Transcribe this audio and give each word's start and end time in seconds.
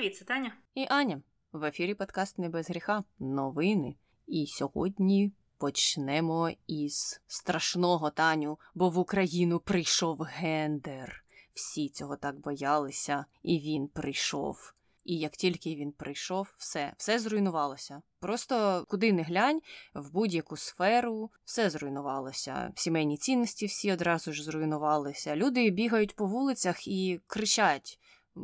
Привіт, 0.00 0.16
це 0.16 0.24
Таня. 0.24 0.52
І 0.74 0.86
Аня. 0.88 1.22
В 1.52 1.64
ефірі 1.64 1.94
подкаст 1.94 2.38
«Не 2.38 2.48
без 2.48 2.70
гріха. 2.70 3.04
Новини. 3.18 3.94
І 4.26 4.46
сьогодні 4.46 5.32
почнемо 5.58 6.50
із 6.66 7.20
страшного 7.26 8.10
Таню, 8.10 8.58
бо 8.74 8.88
в 8.88 8.98
Україну 8.98 9.58
прийшов 9.60 10.20
гендер. 10.20 11.24
Всі 11.54 11.88
цього 11.88 12.16
так 12.16 12.40
боялися, 12.40 13.24
і 13.42 13.58
він 13.58 13.88
прийшов. 13.88 14.72
І 15.04 15.18
як 15.18 15.32
тільки 15.32 15.74
він 15.74 15.92
прийшов, 15.92 16.54
все, 16.58 16.92
все 16.96 17.18
зруйнувалося. 17.18 18.02
Просто 18.20 18.86
куди 18.88 19.12
не 19.12 19.22
глянь, 19.22 19.60
в 19.94 20.12
будь-яку 20.12 20.56
сферу 20.56 21.30
все 21.44 21.70
зруйнувалося. 21.70 22.72
Сімейні 22.76 23.16
цінності 23.16 23.66
всі 23.66 23.92
одразу 23.92 24.32
ж 24.32 24.44
зруйнувалися. 24.44 25.36
Люди 25.36 25.70
бігають 25.70 26.16
по 26.16 26.26
вулицях 26.26 26.88
і 26.88 27.20
кричать 27.26 27.98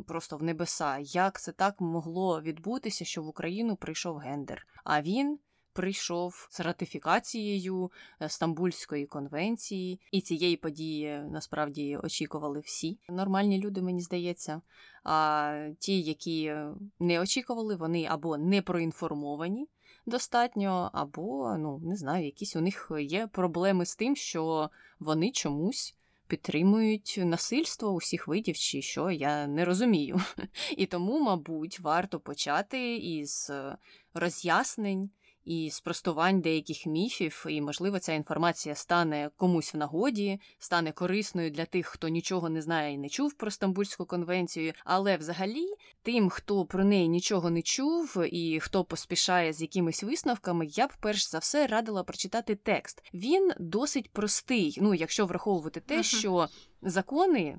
просто 0.07 0.37
в 0.37 0.43
небеса, 0.43 0.97
як 0.99 1.41
це 1.41 1.51
так 1.51 1.81
могло 1.81 2.41
відбутися, 2.41 3.05
що 3.05 3.23
в 3.23 3.27
Україну 3.27 3.75
прийшов 3.75 4.17
гендер. 4.17 4.67
А 4.83 5.01
він 5.01 5.39
прийшов 5.77 6.47
з 6.51 6.59
ратифікацією 6.59 7.91
е, 8.21 8.29
Стамбульської 8.29 9.05
конвенції, 9.05 10.01
і 10.11 10.21
цієї 10.21 10.57
події 10.57 11.21
насправді 11.31 11.97
очікували 11.97 12.59
всі 12.59 12.99
нормальні 13.09 13.59
люди, 13.59 13.81
мені 13.81 14.01
здається. 14.01 14.61
А 15.03 15.69
ті, 15.79 16.01
які 16.01 16.55
не 16.99 17.21
очікували, 17.21 17.75
вони 17.75 18.05
або 18.05 18.37
не 18.37 18.61
проінформовані 18.61 19.67
достатньо, 20.05 20.89
або 20.93 21.55
ну 21.57 21.79
не 21.83 21.95
знаю, 21.95 22.25
якісь 22.25 22.55
у 22.55 22.61
них 22.61 22.91
є 22.99 23.27
проблеми 23.27 23.85
з 23.85 23.95
тим, 23.95 24.15
що 24.15 24.69
вони 24.99 25.31
чомусь 25.31 25.96
підтримують 26.27 27.19
насильство 27.23 27.91
усіх 27.91 28.27
видів, 28.27 28.55
чи 28.55 28.81
що 28.81 29.11
я 29.11 29.47
не 29.47 29.65
розумію. 29.65 30.21
І 30.77 30.85
тому, 30.85 31.19
мабуть, 31.19 31.79
варто 31.79 32.19
почати 32.19 32.95
із 32.95 33.47
е, 33.49 33.77
роз'яснень 34.13 35.09
і 35.47 35.69
спростувань 35.71 36.41
деяких 36.41 36.85
міфів, 36.85 37.45
і, 37.49 37.61
можливо, 37.61 37.99
ця 37.99 38.13
інформація 38.13 38.75
стане 38.75 39.29
комусь 39.37 39.73
в 39.73 39.77
нагоді, 39.77 40.39
стане 40.59 40.91
корисною 40.91 41.51
для 41.51 41.65
тих, 41.65 41.87
хто 41.87 42.07
нічого 42.07 42.49
не 42.49 42.61
знає 42.61 42.93
і 42.93 42.97
не 42.97 43.09
чув 43.09 43.33
про 43.33 43.51
Стамбульську 43.51 44.05
конвенцію. 44.05 44.73
Але 44.85 45.17
взагалі, 45.17 45.65
тим, 46.03 46.29
хто 46.29 46.65
про 46.65 46.83
неї 46.83 47.07
нічого 47.07 47.49
не 47.49 47.61
чув 47.61 48.23
і 48.31 48.59
хто 48.59 48.83
поспішає 48.83 49.53
з 49.53 49.61
якимись 49.61 50.03
висновками, 50.03 50.65
я 50.65 50.87
б 50.87 50.91
перш 50.99 51.29
за 51.29 51.37
все 51.37 51.67
радила 51.67 52.03
прочитати 52.03 52.55
текст. 52.55 53.03
Він 53.13 53.51
досить 53.59 54.11
простий. 54.11 54.77
Ну, 54.81 54.93
якщо 54.93 55.25
враховувати 55.25 55.79
те, 55.79 56.03
що 56.03 56.47
закони 56.81 57.57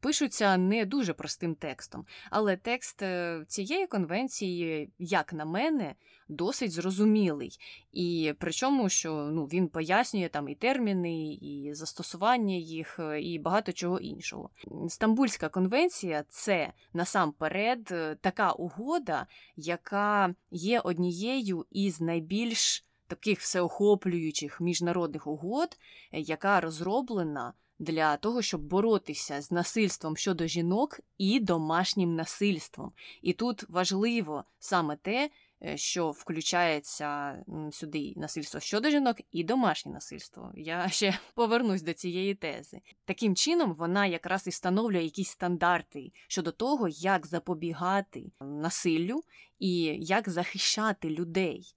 пишуться 0.00 0.56
не 0.56 0.84
дуже 0.84 1.12
простим 1.12 1.54
текстом, 1.54 2.06
але 2.30 2.56
текст 2.56 3.02
е, 3.02 3.44
цієї 3.48 3.86
конвенції, 3.86 4.90
як 4.98 5.32
на 5.32 5.44
мене, 5.44 5.94
досить 6.32 6.72
зрозумілий. 6.72 7.58
І 7.92 8.34
причому, 8.38 8.88
що 8.88 9.12
ну, 9.32 9.44
він 9.44 9.68
пояснює 9.68 10.28
там 10.28 10.48
і 10.48 10.54
терміни, 10.54 11.32
і 11.32 11.74
застосування 11.74 12.54
їх, 12.54 12.98
е, 12.98 13.22
і 13.22 13.38
багато 13.38 13.72
чого 13.72 13.98
іншого. 13.98 14.50
Стамбульська 14.88 15.48
конвенція 15.48 16.24
це 16.28 16.72
насамперед 16.92 17.88
е, 17.92 18.16
така 18.20 18.52
угода, 18.52 19.26
яка 19.56 20.34
є 20.50 20.80
однією 20.80 21.66
із 21.70 22.00
найбільш 22.00 22.84
таких 23.06 23.40
всеохоплюючих 23.40 24.60
міжнародних 24.60 25.26
угод, 25.26 25.78
яка 26.12 26.60
розроблена 26.60 27.52
для 27.82 28.16
того, 28.16 28.42
щоб 28.42 28.60
боротися 28.60 29.40
з 29.40 29.50
насильством 29.50 30.16
щодо 30.16 30.46
жінок 30.46 31.00
і 31.18 31.40
домашнім 31.40 32.14
насильством. 32.14 32.92
І 33.22 33.32
тут 33.32 33.64
важливо 33.68 34.44
саме 34.58 34.96
те, 34.96 35.24
е, 35.24 35.30
що 35.74 36.10
включається 36.10 37.38
сюди 37.72 38.12
насильство 38.16 38.60
щодо 38.60 38.90
жінок 38.90 39.16
і 39.30 39.44
домашнє 39.44 39.92
насильство. 39.92 40.52
Я 40.54 40.88
ще 40.90 41.18
повернусь 41.34 41.82
до 41.82 41.92
цієї 41.92 42.34
тези. 42.34 42.80
Таким 43.04 43.36
чином, 43.36 43.74
вона 43.74 44.06
якраз 44.06 44.46
і 44.46 44.50
встановлює 44.50 45.02
якісь 45.02 45.28
стандарти 45.28 46.12
щодо 46.28 46.52
того, 46.52 46.88
як 46.88 47.26
запобігати 47.26 48.32
насиллю 48.40 49.20
і 49.58 49.82
як 50.00 50.28
захищати 50.28 51.10
людей. 51.10 51.74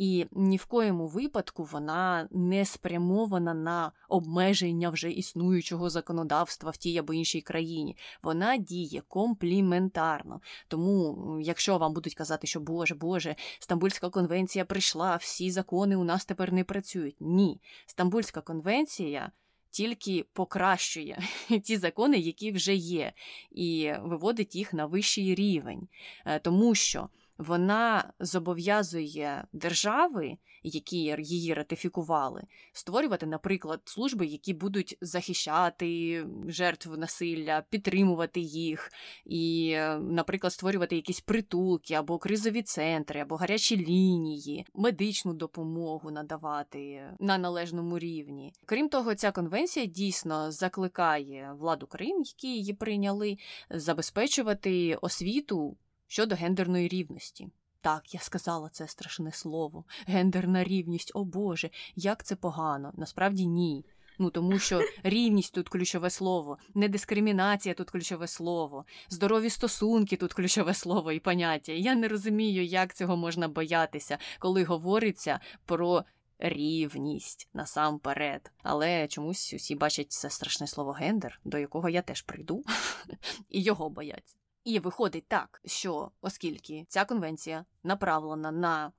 І 0.00 0.26
ні 0.32 0.56
в 0.56 0.64
коєму 0.64 1.06
випадку 1.06 1.64
вона 1.64 2.28
не 2.30 2.64
спрямована 2.64 3.54
на 3.54 3.92
обмеження 4.08 4.90
вже 4.90 5.10
існуючого 5.10 5.90
законодавства 5.90 6.70
в 6.70 6.76
тій 6.76 6.98
або 6.98 7.14
іншій 7.14 7.40
країні. 7.40 7.96
Вона 8.22 8.56
діє 8.56 9.02
компліментарно. 9.08 10.40
Тому, 10.68 11.38
якщо 11.42 11.78
вам 11.78 11.94
будуть 11.94 12.14
казати, 12.14 12.46
що 12.46 12.60
Боже, 12.60 12.94
Боже, 12.94 13.36
Стамбульська 13.58 14.10
конвенція 14.10 14.64
прийшла, 14.64 15.16
всі 15.16 15.50
закони 15.50 15.96
у 15.96 16.04
нас 16.04 16.24
тепер 16.24 16.52
не 16.52 16.64
працюють. 16.64 17.16
Ні, 17.20 17.60
Стамбульська 17.86 18.40
конвенція. 18.40 19.30
Тільки 19.70 20.24
покращує 20.32 21.22
ті 21.64 21.76
закони, 21.76 22.18
які 22.18 22.52
вже 22.52 22.74
є, 22.74 23.12
і 23.50 23.92
виводить 24.02 24.56
їх 24.56 24.74
на 24.74 24.86
вищий 24.86 25.34
рівень, 25.34 25.88
е, 26.26 26.38
тому 26.38 26.74
що 26.74 27.08
вона 27.40 28.12
зобов'язує 28.20 29.44
держави, 29.52 30.36
які 30.62 31.16
її 31.18 31.54
ратифікували, 31.54 32.42
створювати, 32.72 33.26
наприклад, 33.26 33.80
служби, 33.84 34.26
які 34.26 34.54
будуть 34.54 34.98
захищати 35.00 36.26
жертв 36.46 36.98
насилля, 36.98 37.64
підтримувати 37.70 38.40
їх, 38.40 38.92
і, 39.24 39.76
наприклад, 40.00 40.52
створювати 40.52 40.96
якісь 40.96 41.20
притулки 41.20 41.94
або 41.94 42.18
кризові 42.18 42.62
центри, 42.62 43.20
або 43.20 43.36
гарячі 43.36 43.76
лінії, 43.76 44.66
медичну 44.74 45.34
допомогу 45.34 46.10
надавати 46.10 47.02
на 47.20 47.38
належному 47.38 47.98
рівні. 47.98 48.52
Крім 48.66 48.88
того, 48.88 49.14
ця 49.14 49.32
конвенція 49.32 49.86
дійсно 49.86 50.52
закликає 50.52 51.54
владу 51.58 51.86
країн, 51.86 52.22
які 52.26 52.48
її 52.48 52.72
прийняли, 52.72 53.36
забезпечувати 53.70 54.94
освіту 54.94 55.76
щодо 56.10 56.34
гендерної 56.34 56.88
рівності. 56.88 57.48
Так, 57.80 58.14
я 58.14 58.20
сказала 58.20 58.68
це 58.68 58.88
страшне 58.88 59.32
слово. 59.32 59.84
Гендерна 60.06 60.64
рівність, 60.64 61.12
о 61.14 61.24
Боже, 61.24 61.70
як 61.96 62.24
це 62.24 62.36
погано. 62.36 62.92
Насправді 62.96 63.46
ні. 63.46 63.84
Ну 64.18 64.30
тому 64.30 64.58
що 64.58 64.80
рівність 65.02 65.54
тут 65.54 65.68
ключове 65.68 66.10
слово, 66.10 66.58
не 66.74 66.88
дискримінація 66.88 67.74
тут 67.74 67.90
ключове 67.90 68.26
слово, 68.26 68.84
здорові 69.08 69.50
стосунки 69.50 70.16
тут 70.16 70.32
ключове 70.32 70.74
слово 70.74 71.12
і 71.12 71.20
поняття. 71.20 71.72
Я 71.72 71.94
не 71.94 72.08
розумію, 72.08 72.64
як 72.64 72.94
цього 72.94 73.16
можна 73.16 73.48
боятися, 73.48 74.18
коли 74.38 74.64
говориться 74.64 75.40
про 75.66 76.04
рівність 76.38 77.48
насамперед. 77.54 78.52
Але 78.62 79.08
чомусь 79.08 79.54
усі 79.54 79.74
бачать 79.74 80.12
це 80.12 80.30
страшне 80.30 80.66
слово 80.66 80.92
гендер, 80.92 81.40
до 81.44 81.58
якого 81.58 81.88
я 81.88 82.02
теж 82.02 82.22
прийду, 82.22 82.64
і 83.48 83.62
його 83.62 83.90
бояться. 83.90 84.39
І 84.70 84.78
виходить 84.78 85.24
так, 85.28 85.60
що 85.64 86.10
оскільки 86.20 86.86
ця 86.88 87.04
конвенція 87.04 87.64
направлена 87.84 88.50
на 88.52 88.92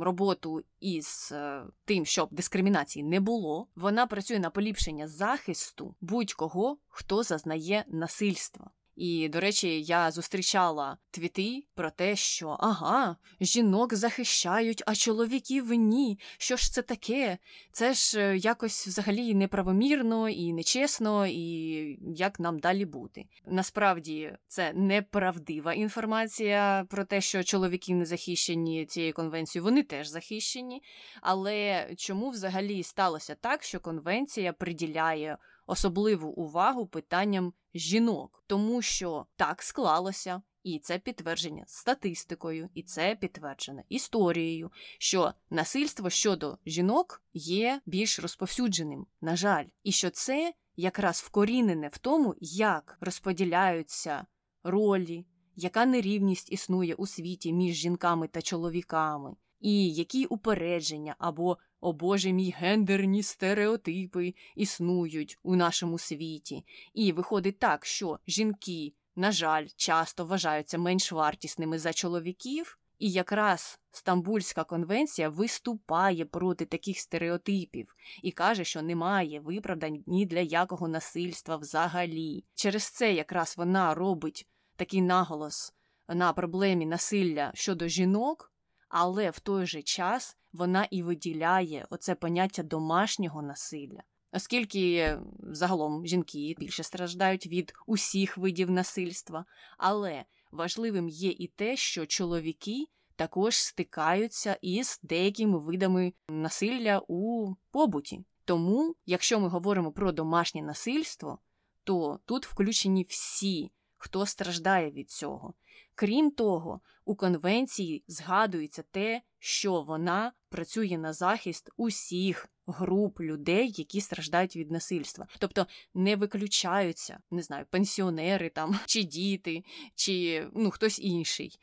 роботу 0.00 0.62
із 0.80 1.30
е, 1.32 1.64
тим, 1.84 2.04
щоб 2.04 2.28
дискримінації 2.32 3.02
не 3.04 3.20
було, 3.20 3.68
вона 3.76 4.06
працює 4.06 4.38
на 4.38 4.50
поліпшення 4.50 5.08
захисту 5.08 5.94
будь-кого, 6.00 6.78
хто 6.88 7.22
зазнає 7.22 7.84
насильства. 7.88 8.70
І, 8.96 9.28
до 9.28 9.40
речі, 9.40 9.82
я 9.82 10.10
зустрічала 10.10 10.96
твіти 11.10 11.66
про 11.74 11.90
те, 11.90 12.16
що 12.16 12.56
ага, 12.60 13.16
жінок 13.40 13.94
захищають, 13.94 14.82
а 14.86 14.94
чоловіків 14.94 15.72
ні. 15.72 16.18
Що 16.38 16.56
ж 16.56 16.72
це 16.72 16.82
таке? 16.82 17.38
Це 17.72 17.94
ж 17.94 18.20
е, 18.20 18.36
якось 18.36 18.86
взагалі 18.86 19.34
неправомірно 19.34 20.28
і 20.28 20.52
нечесно, 20.52 21.26
і 21.26 21.98
як 22.16 22.40
нам 22.40 22.58
далі 22.58 22.84
бути. 22.84 23.24
Насправді 23.46 24.32
це 24.46 24.72
неправдива 24.72 25.74
інформація 25.74 26.86
про 26.90 27.04
те, 27.04 27.20
що 27.20 27.44
чоловіки 27.44 27.94
не 27.94 28.04
захищені 28.04 28.86
цією 28.86 29.12
конвенцією, 29.12 29.64
вони 29.64 29.82
теж 29.82 30.08
захищені. 30.08 30.82
Але 31.20 31.88
чому 31.96 32.30
взагалі 32.30 32.82
сталося 32.82 33.34
так, 33.34 33.62
що 33.62 33.80
конвенція 33.80 34.52
приділяє 34.52 35.38
особливу 35.66 36.28
увагу 36.28 36.86
питанням 36.86 37.52
жінок, 37.74 38.44
тому 38.46 38.82
що 38.82 39.26
так 39.36 39.62
склалося. 39.62 40.42
І 40.62 40.78
це 40.78 40.98
підтвердження 40.98 41.64
статистикою, 41.66 42.68
і 42.74 42.82
це 42.82 43.16
підтверджено 43.20 43.82
історією, 43.88 44.70
що 44.98 45.32
насильство 45.50 46.10
щодо 46.10 46.58
жінок 46.66 47.22
є 47.34 47.80
більш 47.86 48.18
розповсюдженим, 48.18 49.06
на 49.20 49.36
жаль, 49.36 49.64
і 49.82 49.92
що 49.92 50.10
це 50.10 50.54
якраз 50.76 51.20
вкорінене 51.20 51.88
в 51.88 51.98
тому, 51.98 52.34
як 52.40 52.96
розподіляються 53.00 54.26
ролі, 54.62 55.26
яка 55.56 55.86
нерівність 55.86 56.52
існує 56.52 56.94
у 56.94 57.06
світі 57.06 57.52
між 57.52 57.74
жінками 57.76 58.28
та 58.28 58.42
чоловіками, 58.42 59.36
і 59.60 59.92
які 59.94 60.24
упередження 60.26 61.16
або 61.18 61.58
о 61.84 61.92
Боже 61.92 62.32
мій 62.32 62.54
гендерні 62.58 63.22
стереотипи 63.22 64.34
існують 64.56 65.38
у 65.42 65.56
нашому 65.56 65.98
світі. 65.98 66.64
І 66.94 67.12
виходить 67.12 67.58
так, 67.58 67.86
що 67.86 68.18
жінки 68.26 68.92
на 69.16 69.32
жаль, 69.32 69.66
часто 69.76 70.24
вважаються 70.24 70.78
менш 70.78 71.12
вартісними 71.12 71.78
за 71.78 71.92
чоловіків. 71.92 72.78
І 72.98 73.10
якраз 73.10 73.80
Стамбульська 73.90 74.64
конвенція 74.64 75.28
виступає 75.28 76.24
проти 76.24 76.66
таких 76.66 76.98
стереотипів 76.98 77.96
і 78.22 78.32
каже, 78.32 78.64
що 78.64 78.82
немає 78.82 79.40
виправдань 79.40 80.04
ні 80.06 80.26
для 80.26 80.40
якого 80.40 80.88
насильства 80.88 81.56
взагалі. 81.56 82.44
Через 82.54 82.84
це 82.84 83.12
якраз 83.12 83.54
вона 83.56 83.94
робить 83.94 84.48
такий 84.76 85.02
наголос 85.02 85.74
на 86.08 86.32
проблемі 86.32 86.86
насилля 86.86 87.52
щодо 87.54 87.88
жінок, 87.88 88.52
але 88.88 89.30
в 89.30 89.38
той 89.40 89.66
же 89.66 89.82
час 89.82 90.36
вона 90.54 90.84
і 90.84 91.02
виділяє 91.02 91.86
оце 91.90 92.14
поняття 92.14 92.62
домашнього 92.62 93.42
насилля. 93.42 94.02
Оскільки 94.32 95.16
загалом 95.42 96.06
жінки 96.06 96.54
більше 96.58 96.82
страждають 96.82 97.46
від 97.46 97.72
усіх 97.86 98.36
видів 98.36 98.70
насильства, 98.70 99.44
але 99.78 100.24
важливим 100.52 101.08
є 101.08 101.30
і 101.30 101.46
те, 101.46 101.76
що 101.76 102.06
чоловіки 102.06 102.84
також 103.16 103.56
стикаються 103.56 104.58
із 104.62 105.00
деякими 105.02 105.58
видами 105.58 106.12
насилля 106.28 107.02
у 107.08 107.54
побуті. 107.70 108.24
Тому, 108.44 108.96
якщо 109.06 109.40
ми 109.40 109.48
говоримо 109.48 109.92
про 109.92 110.12
домашнє 110.12 110.62
насильство, 110.62 111.38
то 111.84 112.20
тут 112.24 112.46
включені 112.46 113.06
всі, 113.08 113.72
хто 113.96 114.26
страждає 114.26 114.90
від 114.90 115.10
цього. 115.10 115.54
Крім 115.94 116.30
того, 116.30 116.80
у 117.04 117.16
конвенції 117.16 118.04
згадується 118.08 118.82
те, 118.90 119.22
що 119.44 119.82
вона 119.82 120.32
працює 120.48 120.98
на 120.98 121.12
захист 121.12 121.70
усіх 121.76 122.48
груп 122.66 123.20
людей, 123.20 123.72
які 123.76 124.00
страждають 124.00 124.56
від 124.56 124.70
насильства. 124.70 125.26
Тобто 125.38 125.66
не 125.94 126.16
виключаються, 126.16 127.18
не 127.30 127.42
знаю, 127.42 127.66
пенсіонери 127.70 128.48
там, 128.48 128.78
чи 128.86 129.02
діти, 129.02 129.64
чи 129.94 130.46
ну, 130.54 130.70
хтось 130.70 130.98
інший. 130.98 131.58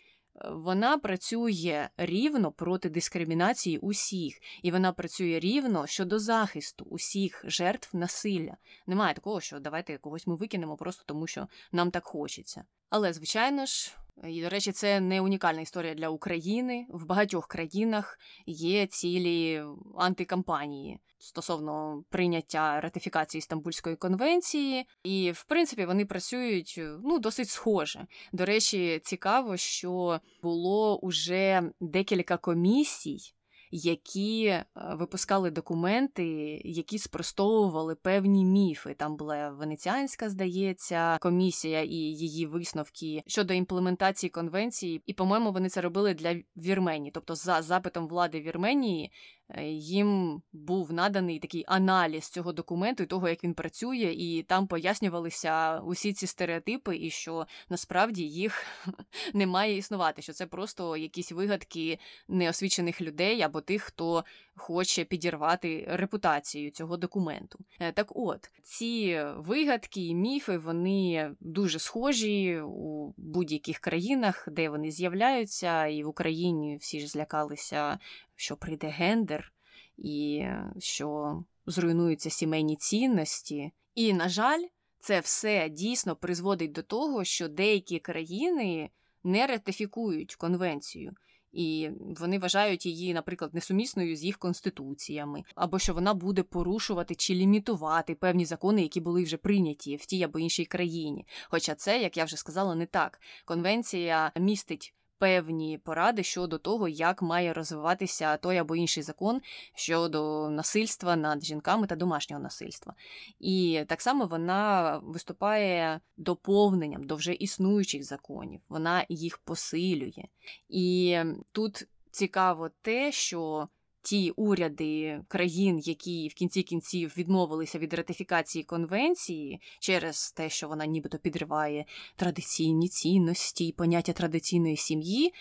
Вона 0.52 0.98
працює 0.98 1.90
рівно 1.98 2.52
проти 2.52 2.90
дискримінації 2.90 3.78
усіх, 3.78 4.42
і 4.62 4.72
вона 4.72 4.94
працює 4.94 5.40
рівно 5.40 5.88
щодо 5.88 6.20
захисту 6.20 6.86
усіх 6.86 7.42
жертв 7.48 7.98
насилля. 7.98 8.58
Немає 8.88 9.14
такого, 9.14 9.42
що 9.42 9.60
давайте 9.60 9.98
когось 9.98 10.28
ми 10.28 10.36
викинемо 10.36 10.78
просто 10.78 11.04
тому, 11.06 11.28
що 11.28 11.48
нам 11.72 11.92
так 11.92 12.06
хочеться. 12.06 12.64
Але, 12.90 13.14
звичайно 13.14 13.66
ж, 13.66 13.96
і, 14.24 14.42
до 14.42 14.50
речі, 14.50 14.72
це 14.72 15.00
не 15.00 15.22
унікальна 15.22 15.62
історія 15.62 15.94
для 15.94 16.10
України. 16.10 16.86
В 16.90 17.06
багатьох 17.06 17.48
країнах 17.48 18.20
є 18.46 18.88
цілі 18.88 19.64
антикампанії 19.98 21.00
стосовно 21.18 22.04
прийняття 22.10 22.82
ратифікації 22.82 23.42
Стамбульської 23.42 23.96
конвенції, 23.96 24.88
і 25.04 25.32
в 25.32 25.44
принципі 25.44 25.86
вони 25.86 26.06
працюють 26.06 26.80
ну 27.04 27.20
досить 27.20 27.50
схоже. 27.50 28.08
До 28.34 28.46
речі, 28.46 29.02
цікаво, 29.04 29.58
що 29.58 30.20
було 30.44 30.98
уже 30.98 31.72
декілька 31.80 32.38
комісій 32.38 33.34
які 33.72 34.46
е, 34.46 34.66
випускали 34.76 35.52
документи, 35.52 36.26
які 36.66 36.98
спростовували 37.00 37.96
певні 37.96 38.46
міфи. 38.46 38.94
Там 38.94 39.18
була 39.18 39.50
венеціанська, 39.50 40.30
здається, 40.30 41.18
комісія 41.22 41.82
і 41.82 41.96
її 41.96 42.46
висновки 42.46 43.24
щодо 43.28 43.54
імплементації 43.54 44.30
конвенції. 44.30 45.04
І, 45.06 45.14
по-моєму, 45.14 45.52
вони 45.52 45.70
це 45.70 45.82
робили 45.82 46.14
для 46.14 46.36
Вірменії, 46.58 47.12
тобто 47.12 47.36
за 47.36 47.62
запитом 47.62 48.08
влади 48.08 48.42
Вірменії. 48.42 49.12
Е, 49.56 49.64
їм 49.72 50.42
був 50.54 50.94
наданий 50.94 51.40
такий 51.40 51.64
аналіз 51.68 52.30
цього 52.30 52.54
документу 52.54 53.04
і 53.04 53.06
того, 53.06 53.30
як 53.30 53.44
він 53.44 53.54
працює, 53.54 54.14
і 54.18 54.44
там 54.44 54.68
пояснювалися 54.68 55.80
усі 55.80 56.14
ці 56.14 56.28
стереотипи, 56.28 56.98
і 56.98 57.10
що 57.10 57.48
насправді 57.70 58.24
їх 58.24 58.66
не 59.34 59.48
має 59.48 59.78
існувати, 59.78 60.22
що 60.22 60.34
це 60.34 60.46
просто 60.46 60.98
якісь 60.98 61.32
вигадки 61.32 62.00
неосвічених 62.28 63.02
людей 63.02 63.42
або 63.42 63.62
тих, 63.62 63.84
хто 63.84 64.24
хоче 64.56 65.04
підірвати 65.04 65.88
репутацію 65.90 66.72
цього 66.72 66.98
документу. 66.98 67.60
Е, 67.80 67.92
так 67.92 68.08
от, 68.16 68.50
ці 68.64 69.24
вигадки 69.38 70.08
і 70.08 70.16
міфи 70.16 70.58
вони 70.58 71.32
дуже 71.40 71.80
схожі 71.80 72.62
у 72.62 73.14
будь-яких 73.18 73.80
країнах, 73.80 74.48
де 74.52 74.70
вони 74.70 74.92
з'являються, 74.92 75.86
і 75.86 76.04
в 76.04 76.08
Україні 76.08 76.78
всі 76.78 77.00
ж 77.00 77.08
злякалися, 77.08 78.00
що 78.42 78.58
прийде 78.58 78.88
гендер, 78.88 79.54
і 79.98 80.46
що 80.80 81.40
зруйнуються 81.66 82.30
сімейні 82.30 82.76
цінності. 82.76 83.72
І, 83.96 84.14
на 84.14 84.30
жаль, 84.30 84.64
це 85.00 85.20
все 85.20 85.70
дійсно 85.70 86.16
призводить 86.16 86.72
до 86.72 86.84
того, 86.84 87.24
що 87.24 87.48
деякі 87.48 88.00
країни 88.00 88.90
не 89.24 89.48
ратифікують 89.48 90.36
конвенцію 90.36 91.14
і 91.52 91.90
вони 92.20 92.40
вважають 92.40 92.86
її, 92.86 93.14
наприклад, 93.14 93.54
несумісною 93.54 94.16
з 94.16 94.24
їх 94.24 94.38
конституціями, 94.38 95.44
або 95.56 95.80
що 95.80 95.94
вона 95.94 96.14
буде 96.14 96.44
порушувати 96.44 97.16
чи 97.16 97.36
лімітувати 97.36 98.16
певні 98.16 98.46
закони, 98.46 98.82
які 98.82 99.00
були 99.00 99.24
вже 99.24 99.38
прийняті 99.38 99.96
в 99.96 100.06
тій 100.06 100.24
або 100.24 100.40
іншій 100.40 100.66
країні. 100.66 101.26
Хоча 101.50 101.76
це, 101.76 102.02
як 102.02 102.18
я 102.18 102.26
вже 102.26 102.38
сказала, 102.38 102.76
не 102.76 102.86
так. 102.86 103.22
Конвенція 103.46 104.32
містить 104.36 104.96
певні 105.22 105.78
поради 105.78 106.24
щодо 106.24 106.58
того, 106.58 106.88
як 106.88 107.22
має 107.22 107.54
розвиватися 107.54 108.38
той 108.38 108.58
або 108.58 108.76
інший 108.76 109.04
закон 109.04 109.42
щодо 109.76 110.50
насильства 110.50 111.16
над 111.16 111.44
жінками 111.44 111.88
та 111.88 111.96
домашнього 111.96 112.44
насильства. 112.44 112.94
І 113.40 113.84
так 113.88 114.02
само 114.02 114.26
вона 114.26 114.98
виступає 115.04 116.00
доповненням 116.18 117.04
до 117.04 117.16
вже 117.16 117.34
існуючих 117.34 118.04
законів, 118.04 118.62
вона 118.70 119.06
їх 119.10 119.38
посилює. 119.38 120.26
І 120.70 121.18
тут 121.52 121.88
цікаво 122.12 122.70
те, 122.82 123.12
що 123.12 123.68
ті 124.02 124.32
уряди 124.32 125.22
країн, 125.28 125.80
які 125.80 126.28
в 126.28 126.34
кінці 126.34 126.64
кінців 126.64 127.14
відмовилися 127.18 127.80
від 127.80 127.94
ратифікації 127.94 128.64
конвенції 128.64 129.62
через 129.80 130.32
те, 130.32 130.50
що 130.50 130.68
вона 130.68 130.86
нібито 130.86 131.18
підриває 131.18 131.86
традиційні 132.16 132.90
цінності 132.90 133.68
і 133.68 133.72
поняття 133.72 134.14
традиційної 134.14 134.78
сім'ї, 134.78 135.34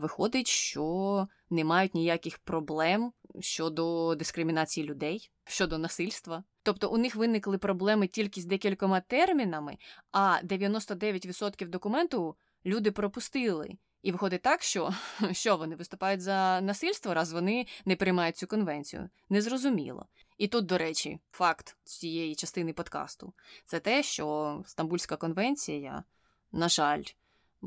виходить, 0.00 0.48
що 0.48 1.28
не 1.50 1.64
мають 1.64 1.94
ніяких 1.94 2.38
проблем 2.38 3.12
щодо 3.40 4.14
дискримінації 4.14 4.86
людей, 4.86 5.30
щодо 5.44 5.78
насильства. 5.78 6.44
Тобто 6.62 6.90
у 6.90 6.98
них 6.98 7.16
виникли 7.16 7.58
проблеми 7.58 8.06
тільки 8.06 8.40
з 8.40 8.44
декількома 8.44 9.00
термінами, 9.00 9.76
а 10.12 10.38
99% 10.44 11.68
документу 11.68 12.36
люди 12.66 12.90
пропустили. 12.92 13.70
І 14.06 14.12
виходить 14.12 14.42
так, 14.42 14.62
що 14.62 14.94
що 15.32 15.56
вони 15.56 15.76
виступають 15.76 16.20
за 16.20 16.60
насильство, 16.60 17.14
раз 17.14 17.32
вони 17.32 17.66
не 17.84 17.96
приймають 17.96 18.36
цю 18.36 18.46
конвенцію. 18.46 19.08
Незрозуміло. 19.28 20.06
І 20.38 20.48
тут, 20.48 20.66
до 20.66 20.78
речі, 20.78 21.20
факт 21.32 21.76
цієї 21.84 22.34
частини 22.34 22.72
подкасту 22.72 23.32
це 23.64 23.80
те, 23.80 24.02
що 24.02 24.62
Стамбульська 24.66 25.16
конвенція, 25.16 26.04
на 26.52 26.68
жаль, 26.68 27.02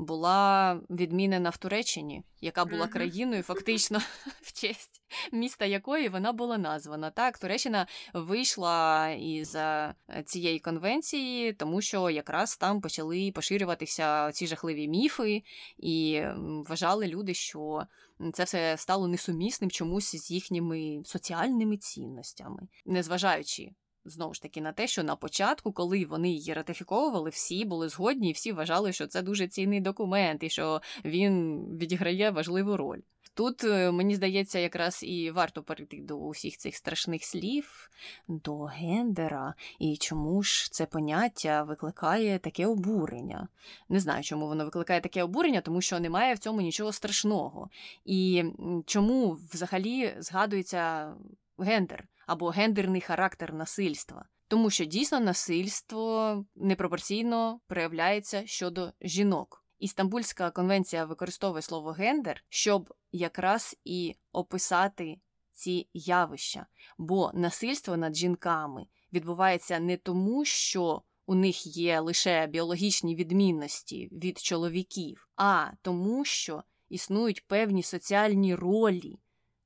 була 0.00 0.74
відмінена 0.90 1.50
в 1.50 1.56
Туреччині, 1.56 2.22
яка 2.40 2.64
була 2.64 2.86
країною 2.86 3.42
фактично 3.42 3.98
в 4.42 4.52
честь 4.60 5.02
міста 5.32 5.64
якої 5.64 6.08
вона 6.08 6.32
була 6.32 6.58
названа. 6.58 7.10
Так, 7.10 7.38
Туреччина 7.38 7.86
вийшла 8.14 9.08
із 9.08 9.54
е, 9.54 9.94
цієї 10.26 10.58
конвенції, 10.58 11.52
тому 11.52 11.80
що 11.80 12.10
якраз 12.10 12.56
там 12.56 12.80
почали 12.80 13.32
поширюватися 13.34 14.32
ці 14.32 14.46
жахливі 14.46 14.88
міфи, 14.88 15.42
і 15.78 16.22
вважали 16.36 17.06
люди, 17.06 17.34
що 17.34 17.86
це 18.32 18.44
все 18.44 18.76
стало 18.76 19.08
несумісним 19.08 19.70
чомусь 19.70 20.16
з 20.16 20.30
їхніми 20.30 21.02
соціальними 21.04 21.76
цінностями, 21.76 22.62
незважаючи 22.86 23.70
Знову 24.04 24.34
ж 24.34 24.42
таки, 24.42 24.60
на 24.60 24.72
те, 24.72 24.86
що 24.86 25.02
на 25.02 25.16
початку, 25.16 25.72
коли 25.72 26.04
вони 26.04 26.30
її 26.30 26.54
ратифіковували, 26.54 27.30
всі 27.30 27.64
були 27.64 27.88
згодні 27.88 28.30
і 28.30 28.32
всі 28.32 28.52
вважали, 28.52 28.92
що 28.92 29.06
це 29.06 29.22
дуже 29.22 29.48
цінний 29.48 29.80
документ 29.80 30.42
і 30.42 30.50
що 30.50 30.82
він 31.04 31.64
відіграє 31.78 32.30
важливу 32.30 32.76
роль. 32.76 33.00
Тут, 33.34 33.64
е, 33.64 33.90
мені 33.90 34.14
здається, 34.14 34.58
якраз 34.58 35.02
і 35.02 35.30
варто 35.30 35.62
перейти 35.62 36.00
до 36.00 36.16
усіх 36.16 36.56
цих 36.56 36.76
страшних 36.76 37.24
слів, 37.24 37.90
до 38.28 38.58
гендера, 38.58 39.54
і 39.78 39.96
чому 39.96 40.42
ж 40.42 40.72
це 40.72 40.86
поняття 40.86 41.62
викликає 41.62 42.38
таке 42.38 42.66
обурення. 42.66 43.48
Не 43.88 44.00
знаю, 44.00 44.22
чому 44.22 44.46
воно 44.46 44.64
викликає 44.64 45.00
таке 45.00 45.22
обурення, 45.22 45.60
тому 45.60 45.80
що 45.80 46.00
немає 46.00 46.34
в 46.34 46.38
цьому 46.38 46.60
нічого 46.60 46.92
страшного. 46.92 47.70
І 48.04 48.44
чому 48.86 49.38
взагалі 49.52 50.14
згадується 50.18 51.14
гендер 51.58 52.04
або 52.30 52.48
гендерний 52.48 53.00
характер 53.00 53.54
насильства, 53.54 54.24
тому 54.48 54.70
що 54.70 54.84
дійсно 54.84 55.20
насильство 55.20 56.44
непропорційно 56.54 57.60
проявляється 57.66 58.46
щодо 58.46 58.92
жінок. 59.00 59.64
Істамбульська 59.78 60.50
конвенція 60.50 61.04
використовує 61.04 61.62
слово 61.62 61.90
гендер, 61.90 62.44
щоб 62.48 62.94
якраз 63.12 63.76
і 63.84 64.14
описати 64.32 65.20
ці 65.52 65.88
явища, 65.94 66.66
бо 66.98 67.30
насильство 67.34 67.96
над 67.96 68.16
жінками 68.16 68.86
відбувається 69.12 69.78
не 69.78 69.96
тому, 69.96 70.44
що 70.44 71.02
у 71.26 71.34
них 71.34 71.76
є 71.76 72.00
лише 72.00 72.46
біологічні 72.46 73.14
відмінності 73.14 74.08
від 74.12 74.38
чоловіків, 74.38 75.28
а 75.36 75.66
тому, 75.82 76.24
що 76.24 76.62
існують 76.88 77.46
певні 77.46 77.82
соціальні 77.82 78.54
ролі, 78.54 79.18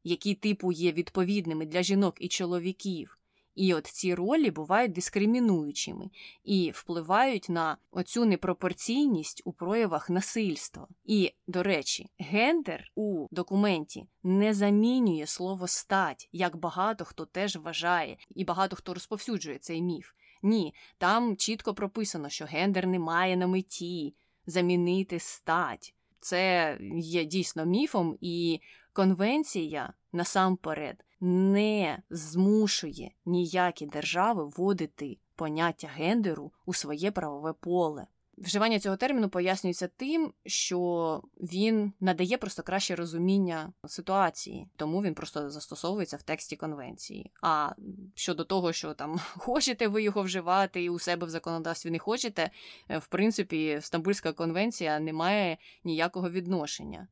які 0.05 0.35
типу 0.35 0.73
є 0.73 0.93
відповідними 0.93 1.67
для 1.67 1.83
жінок 1.83 2.15
і 2.19 2.29
чоловіків. 2.29 3.19
І 3.55 3.75
от 3.75 3.87
ці 3.87 4.15
ролі 4.15 4.51
бувають 4.51 4.93
дискримінуючими 4.93 6.11
і 6.45 6.71
впливають 6.75 7.49
на 7.49 7.77
оцю 7.91 8.25
непропорційність 8.25 9.43
у 9.45 9.53
проявах 9.53 10.11
насильства. 10.11 10.89
І, 11.05 11.33
до 11.47 11.63
речі, 11.63 12.11
гендер 12.19 12.93
у 12.95 13.27
документі 13.31 14.07
не 14.23 14.55
замінює 14.55 15.27
слово 15.27 15.69
стать, 15.69 16.29
як 16.33 16.57
багато 16.57 17.05
хто 17.05 17.27
теж 17.27 17.57
вважає, 17.57 18.17
і 18.35 18.45
багато 18.45 18.77
хто 18.77 18.95
розповсюджує 18.95 19.59
цей 19.59 19.83
міф. 19.83 20.13
Ні, 20.43 20.75
там 20.99 21.37
чітко 21.37 21.75
прописано, 21.75 22.29
що 22.29 22.45
гендер 22.45 22.87
не 22.87 22.99
має 22.99 23.37
на 23.37 23.47
меті 23.47 24.15
замінити 24.47 25.19
стать. 25.19 25.95
Це 26.21 26.79
є 26.99 27.25
дійсно 27.25 27.65
міфом, 27.65 28.19
і 28.21 28.61
конвенція 28.95 29.93
насамперед 30.13 31.05
не 31.21 32.03
змушує 32.11 33.11
ніякі 33.25 33.87
держави 33.87 34.45
вводити 34.45 35.19
поняття 35.37 35.89
гендеру 35.89 36.53
у 36.67 36.75
своє 36.75 37.11
правове 37.11 37.53
поле. 37.53 38.07
Вживання 38.39 38.79
цього 38.79 38.97
терміну 38.97 39.29
пояснюється 39.29 39.89
тим, 39.89 40.33
що 40.47 41.23
він 41.41 41.93
надає 42.01 42.39
просто 42.39 42.63
краще 42.63 42.97
розуміння 42.97 43.73
ситуації, 43.87 44.69
тому 44.77 45.03
він 45.03 45.15
просто 45.15 45.51
застосовується 45.51 46.17
в 46.17 46.23
тексті 46.23 46.57
конвенції. 46.57 47.31
А 47.43 47.73
щодо 48.15 48.45
того, 48.45 48.73
що 48.73 48.95
там 48.95 49.19
хочете 49.37 49.89
ви 49.89 50.03
його 50.03 50.23
вживати 50.23 50.85
і 50.85 50.91
у 50.91 50.99
себе 50.99 51.27
в 51.27 51.31
законодавстві 51.31 51.91
не 51.91 51.99
хочете, 51.99 52.51
е, 52.89 52.99
в 52.99 53.07
принципі, 53.07 53.79
Стамбульська 53.81 54.33
конвенція 54.33 55.01
не 55.01 55.13
має 55.13 55.59
ніякого 55.85 56.31
відношення. 56.31 57.09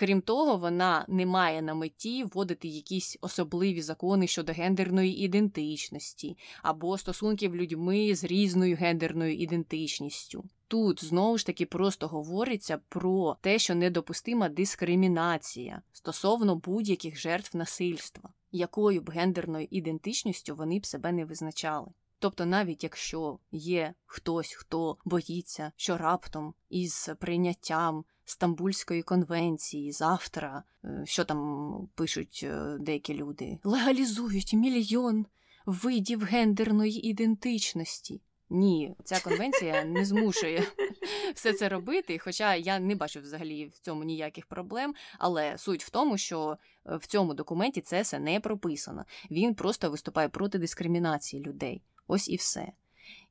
Крім 0.00 0.20
того, 0.20 0.56
вона 0.56 1.04
не 1.08 1.26
має 1.26 1.62
на 1.62 1.74
меті 1.74 2.24
вводити 2.24 2.68
якісь 2.68 3.18
особливі 3.20 3.82
закони 3.82 4.26
щодо 4.26 4.52
гендерної 4.52 5.24
ідентичності 5.24 6.36
або 6.62 6.98
стосунків 6.98 7.56
людьми 7.56 8.14
з 8.14 8.24
різною 8.24 8.76
гендерною 8.76 9.36
ідентичністю. 9.36 10.44
Тут 10.68 11.04
знову 11.04 11.38
ж 11.38 11.46
таки 11.46 11.66
просто 11.66 12.08
говориться 12.08 12.78
про 12.88 13.36
те, 13.40 13.58
що 13.58 13.74
недопустима 13.74 14.48
дискримінація 14.48 15.82
стосовно 15.92 16.56
будь-яких 16.56 17.18
жертв 17.18 17.56
насильства, 17.56 18.30
якою 18.52 19.00
б 19.00 19.10
гендерною 19.10 19.68
ідентичністю 19.70 20.56
вони 20.56 20.78
б 20.78 20.86
себе 20.86 21.12
не 21.12 21.24
визначали. 21.24 21.88
Тобто, 22.18 22.46
навіть 22.46 22.82
якщо 22.82 23.38
є 23.52 23.94
хтось, 24.06 24.52
хто 24.52 24.96
боїться, 25.04 25.72
що 25.76 25.96
раптом 25.96 26.54
із 26.70 27.10
прийняттям 27.18 28.04
Стамбульської 28.24 29.02
конвенції 29.02 29.92
завтра, 29.92 30.62
е, 30.84 31.02
що 31.06 31.24
там 31.24 31.88
пишуть 31.94 32.40
е, 32.44 32.76
деякі 32.80 33.14
люди, 33.14 33.58
легалізують 33.64 34.52
мільйон 34.52 35.26
видів 35.66 36.24
гендерної 36.24 37.08
ідентичності. 37.08 38.20
Ні, 38.50 38.94
ця 39.04 39.20
конвенція 39.24 39.84
не 39.84 40.04
змушує 40.04 40.64
все 41.34 41.52
це 41.52 41.68
робити. 41.68 42.18
Хоча 42.18 42.54
я 42.54 42.78
не 42.78 42.94
бачу 42.94 43.20
взагалі 43.20 43.66
в 43.66 43.78
цьому 43.78 44.04
ніяких 44.04 44.46
проблем. 44.46 44.94
Але 45.18 45.58
суть 45.58 45.84
в 45.84 45.90
тому, 45.90 46.18
що 46.18 46.58
е, 46.86 46.96
в 46.96 47.06
цьому 47.06 47.34
документі 47.34 47.80
це 47.80 48.02
все 48.02 48.18
не 48.18 48.40
прописано. 48.40 49.04
Він 49.30 49.54
просто 49.54 49.90
виступає 49.90 50.28
проти 50.28 50.58
дискримінації 50.58 51.42
людей. 51.42 51.82
Ось 52.08 52.28
і 52.28 52.36
все. 52.36 52.72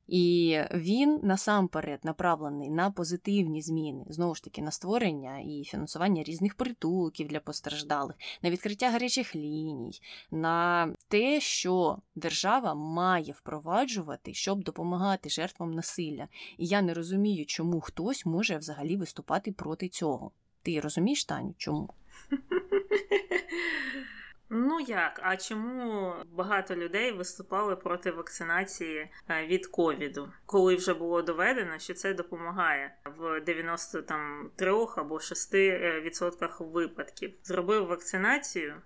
І 0.08 0.58
він 0.74 1.20
насамперед 1.22 2.04
направлений 2.04 2.70
на 2.70 2.90
позитивні 2.90 3.62
зміни, 3.62 4.04
знову 4.08 4.34
ж 4.34 4.44
таки, 4.44 4.62
на 4.62 4.70
створення 4.70 5.38
і 5.38 5.64
фінансування 5.64 6.22
різних 6.22 6.54
притулків 6.54 7.28
для 7.28 7.40
постраждалих, 7.40 8.16
на 8.42 8.50
відкриття 8.50 8.90
гарячих 8.90 9.36
ліній, 9.36 10.00
на 10.30 10.88
те, 11.08 11.40
що 11.40 11.98
держава 12.14 12.74
має 12.74 13.32
впроваджувати, 13.32 14.34
щоб 14.34 14.64
допомагати 14.64 15.28
жертвам 15.28 15.74
насилля. 15.74 16.28
І 16.58 16.66
я 16.66 16.82
не 16.82 16.94
розумію, 16.94 17.46
чому 17.46 17.80
хтось 17.80 18.26
може 18.26 18.56
взагалі 18.56 18.96
виступати 18.96 19.52
проти 19.52 19.88
цього. 19.88 20.30
Ти 20.62 20.80
розумієш, 20.80 21.24
Таню, 21.24 21.54
чому? 21.58 21.90
Ну 24.50 24.80
як? 24.80 25.20
А 25.22 25.36
чому 25.36 26.14
багато 26.32 26.76
людей 26.76 27.12
виступали 27.12 27.76
проти 27.76 28.10
вакцинації 28.10 29.10
е, 29.28 29.46
від 29.46 29.66
ковіду, 29.66 30.32
коли 30.46 30.76
вже 30.76 30.94
було 30.94 31.22
доведено, 31.22 31.78
що 31.78 31.94
це 31.94 32.14
допомагає 32.14 32.94
в 33.04 33.40
93 33.40 34.70
або 34.96 35.14
6% 35.14 36.70
випадків? 36.70 37.34
Зробив 37.42 37.86
вакцинацію 37.86 38.82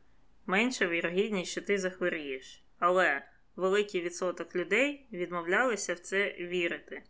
менша 0.47 0.87
вірогідність, 0.87 1.51
що 1.51 1.61
ти 1.61 1.79
захворієш, 1.79 2.65
але 2.79 3.23
великий 3.57 4.01
відсоток 4.01 4.57
людей 4.57 5.07
відмовлялися 5.13 5.95
в 5.95 5.99
це 5.99 6.33
вірити, 6.41 7.03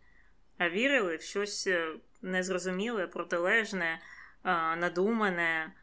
а 0.57 0.69
вірили 0.69 1.15
в 1.15 1.21
щось 1.21 1.67
е, 1.67 1.87
незрозуміле, 2.21 3.07
протилежне, 3.07 3.99
е, 4.45 4.75
надумане, 4.75 5.73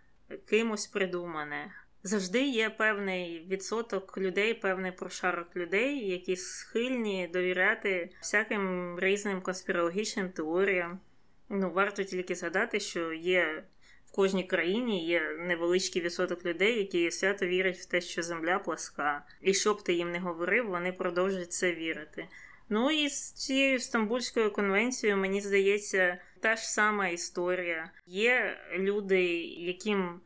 кимось 0.49 0.87
придумане. 0.87 1.73
Завжди 2.03 2.43
є 2.43 2.71
певний 2.71 3.47
відсоток 3.51 4.19
людей, 4.19 4.55
певний 4.55 4.93
прошарок 4.93 5.57
людей, 5.57 6.09
які 6.09 6.37
схильні 6.37 7.31
довіряти 7.33 8.11
всяким 8.21 8.97
різним 9.01 9.41
конспірологічним 9.41 10.31
теоріям. 10.31 11.01
Ну, 11.49 11.71
варто 11.71 12.05
тільки 12.05 12.35
згадати, 12.35 12.81
що 12.81 13.13
є 13.13 13.65
в 14.07 14.13
кожній 14.13 14.45
країні 14.45 15.07
є 15.07 15.37
невеличкий 15.39 16.03
відсоток 16.03 16.45
людей, 16.45 16.79
які 16.79 17.11
свято 17.11 17.47
вірять 17.47 17.79
в 17.79 17.85
те, 17.85 18.01
що 18.01 18.23
земля 18.23 18.59
пласка. 18.59 19.27
І 19.41 19.55
що 19.55 19.75
б 19.75 19.83
ти 19.83 19.93
їм 19.93 20.13
не 20.13 20.19
говорив, 20.19 20.69
вони 20.69 20.93
продовжують 20.93 21.53
це 21.53 21.75
вірити. 21.75 22.29
Ну 22.69 22.91
і 22.91 23.09
з 23.09 23.33
цією 23.33 23.81
Стамбульською 23.81 24.53
конвенцією, 24.53 25.19
мені 25.19 25.41
здається, 25.41 26.19
та 26.41 26.57
ж 26.57 26.63
сама 26.63 27.09
історія. 27.09 27.91
Є 28.07 28.59
люди, 28.79 29.23
яким 29.45 30.21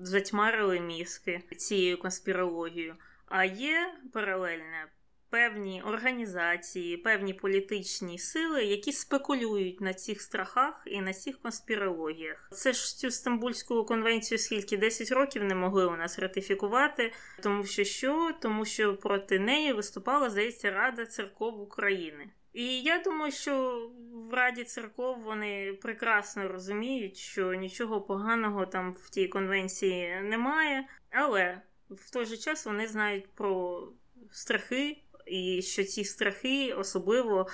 затьмарили 0.00 0.80
мізки 0.80 1.42
цією 1.56 1.98
конспірологією. 1.98 2.94
А 3.26 3.44
є 3.44 3.94
паралельне 4.12 4.88
певні 5.30 5.82
організації, 5.82 6.96
певні 6.96 7.34
політичні 7.34 8.18
сили, 8.18 8.64
які 8.64 8.92
спекулюють 8.92 9.80
на 9.80 9.94
цих 9.94 10.22
страхах 10.22 10.82
і 10.86 11.00
на 11.00 11.12
цих 11.12 11.38
конспірологіях. 11.38 12.48
Це 12.52 12.72
ж 12.72 12.98
цю 12.98 13.10
Стамбульську 13.10 13.84
конвенцію 13.84 14.38
скільки 14.38 14.76
10 14.76 15.10
років 15.10 15.44
не 15.44 15.54
могли 15.54 15.86
у 15.86 15.96
нас 15.96 16.18
ратифікувати, 16.18 17.12
тому 17.42 17.64
що 17.64 17.84
що? 17.84 18.32
Тому 18.40 18.64
що 18.64 18.96
проти 18.96 19.38
неї 19.38 19.72
виступала 19.72 20.30
здається 20.30 20.70
Рада 20.70 21.06
церков 21.06 21.60
України. 21.60 22.30
І 22.58 22.82
я 22.82 22.98
думаю, 22.98 23.32
що 23.32 23.82
в 24.30 24.34
Раді 24.34 24.64
церков 24.64 25.18
вони 25.22 25.78
прекрасно 25.82 26.48
розуміють, 26.48 27.16
що 27.16 27.54
нічого 27.54 28.00
поганого 28.00 28.66
там 28.66 28.92
в 28.92 29.10
тій 29.10 29.28
конвенції 29.28 30.20
немає, 30.22 30.88
але 31.10 31.60
в 31.90 32.10
той 32.10 32.26
же 32.26 32.36
час 32.36 32.66
вони 32.66 32.86
знають 32.88 33.26
про 33.34 33.82
страхи. 34.30 35.02
І 35.26 35.62
що 35.62 35.84
ці 35.84 36.04
страхи 36.04 36.72
особливо 36.72 37.46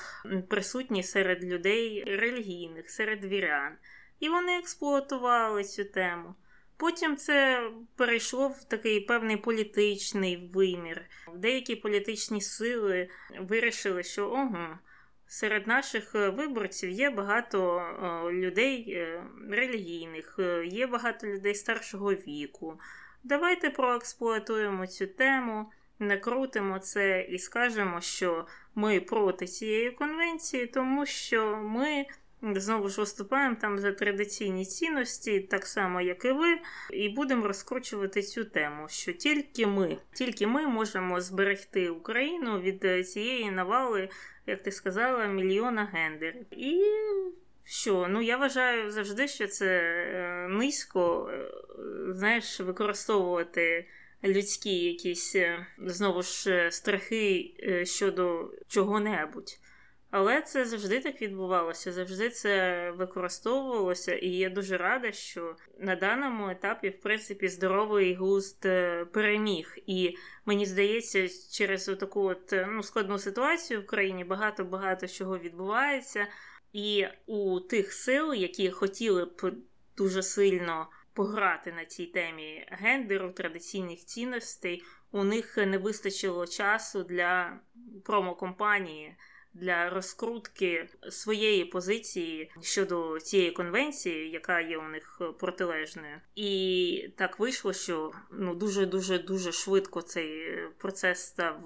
присутні 0.48 1.02
серед 1.02 1.44
людей 1.44 2.04
релігійних, 2.06 2.90
серед 2.90 3.24
вірян. 3.24 3.72
І 4.20 4.28
вони 4.28 4.58
експлуатували 4.58 5.64
цю 5.64 5.84
тему. 5.84 6.34
Потім 6.76 7.16
це 7.16 7.70
перейшло 7.96 8.48
в 8.48 8.64
такий 8.64 9.00
певний 9.00 9.36
політичний 9.36 10.50
вимір. 10.54 11.04
Деякі 11.34 11.76
політичні 11.76 12.40
сили 12.40 13.08
вирішили, 13.40 14.02
що 14.02 14.30
ого, 14.30 14.78
серед 15.34 15.66
наших 15.66 16.14
е, 16.14 16.28
виборців 16.28 16.90
є 16.90 17.10
багато 17.10 17.78
е, 17.78 18.32
людей 18.32 18.92
е, 18.92 19.22
релігійних, 19.50 20.38
є 20.64 20.86
багато 20.86 21.26
людей 21.26 21.54
старшого 21.54 22.14
віку. 22.14 22.80
Давайте 23.24 23.70
проексплуатуємо 23.70 24.86
цю 24.86 25.06
тему, 25.06 25.70
накрутимо 25.98 26.78
це 26.78 27.26
і 27.30 27.38
скажемо, 27.38 28.00
що 28.00 28.46
ми 28.74 29.00
проти 29.00 29.46
цієї 29.46 29.90
конвенції, 29.90 30.66
тому 30.66 31.06
що 31.06 31.56
ми. 31.56 32.06
Знову 32.56 32.88
ж 32.88 33.00
виступаємо 33.00 33.56
там 33.60 33.78
за 33.78 33.92
традиційні 33.92 34.64
цінності, 34.64 35.40
так 35.40 35.66
само, 35.66 36.00
як 36.00 36.24
і 36.24 36.32
ви, 36.32 36.58
і 36.90 37.08
будемо 37.08 37.46
розкручувати 37.46 38.22
цю 38.22 38.44
тему, 38.44 38.86
що 38.88 39.12
тільки 39.12 39.66
ми, 39.66 39.96
тільки 40.12 40.46
ми 40.46 40.66
можемо 40.66 41.20
зберегти 41.20 41.88
Україну 41.90 42.60
від 42.60 43.08
цієї 43.08 43.50
навали 43.50 44.08
як 44.46 44.62
ти 44.62 44.72
сказала, 44.72 45.26
мільйона 45.26 45.84
гендерів. 45.92 46.46
І 46.50 46.82
що? 47.64 48.06
Ну 48.08 48.22
я 48.22 48.36
вважаю 48.36 48.90
завжди, 48.90 49.28
що 49.28 49.46
це 49.46 49.66
е, 49.66 50.48
низько, 50.48 51.30
е, 51.32 51.50
знаєш, 52.14 52.60
використовувати 52.60 53.88
людські 54.24 54.84
якісь 54.84 55.36
е, 55.36 55.66
знову 55.78 56.22
ж 56.22 56.68
страхи 56.70 57.54
щодо 57.84 58.50
чого-небудь. 58.68 59.58
Але 60.16 60.42
це 60.42 60.64
завжди 60.64 61.00
так 61.00 61.22
відбувалося, 61.22 61.92
завжди 61.92 62.30
це 62.30 62.90
використовувалося, 62.90 64.14
і 64.14 64.28
я 64.28 64.50
дуже 64.50 64.76
рада, 64.76 65.12
що 65.12 65.56
на 65.78 65.96
даному 65.96 66.48
етапі, 66.48 66.88
в 66.88 67.00
принципі, 67.00 67.48
здоровий 67.48 68.14
глузд 68.14 68.66
е, 68.66 69.04
переміг. 69.04 69.76
І 69.86 70.16
мені 70.46 70.66
здається, 70.66 71.28
через 71.52 71.84
таку 71.84 72.22
от 72.22 72.52
е, 72.52 72.68
ну, 72.70 72.82
складну 72.82 73.18
ситуацію 73.18 73.80
в 73.80 73.86
країні 73.86 74.24
багато 74.24 74.64
багато 74.64 75.08
чого 75.08 75.38
відбувається. 75.38 76.26
І 76.72 77.06
у 77.26 77.60
тих 77.60 77.92
сил, 77.92 78.34
які 78.34 78.70
хотіли 78.70 79.24
б 79.24 79.52
дуже 79.96 80.22
сильно 80.22 80.90
пограти 81.12 81.72
на 81.72 81.84
цій 81.84 82.06
темі 82.06 82.66
гендеру, 82.70 83.30
традиційних 83.30 84.04
цінностей, 84.04 84.82
у 85.12 85.24
них 85.24 85.56
не 85.56 85.78
вистачило 85.78 86.46
часу 86.46 87.02
для 87.02 87.60
промокомпанії. 88.04 89.16
Для 89.54 89.90
розкрутки 89.90 90.88
своєї 91.10 91.64
позиції 91.64 92.50
щодо 92.60 93.20
цієї 93.20 93.50
конвенції, 93.50 94.30
яка 94.30 94.60
є 94.60 94.78
у 94.78 94.88
них 94.88 95.22
протилежною, 95.38 96.20
і 96.34 97.08
так 97.16 97.38
вийшло, 97.38 97.72
що 97.72 98.12
ну 98.30 98.54
дуже 98.54 98.86
дуже 98.86 99.18
дуже 99.18 99.52
швидко 99.52 100.02
цей 100.02 100.58
процес 100.78 101.26
став 101.26 101.56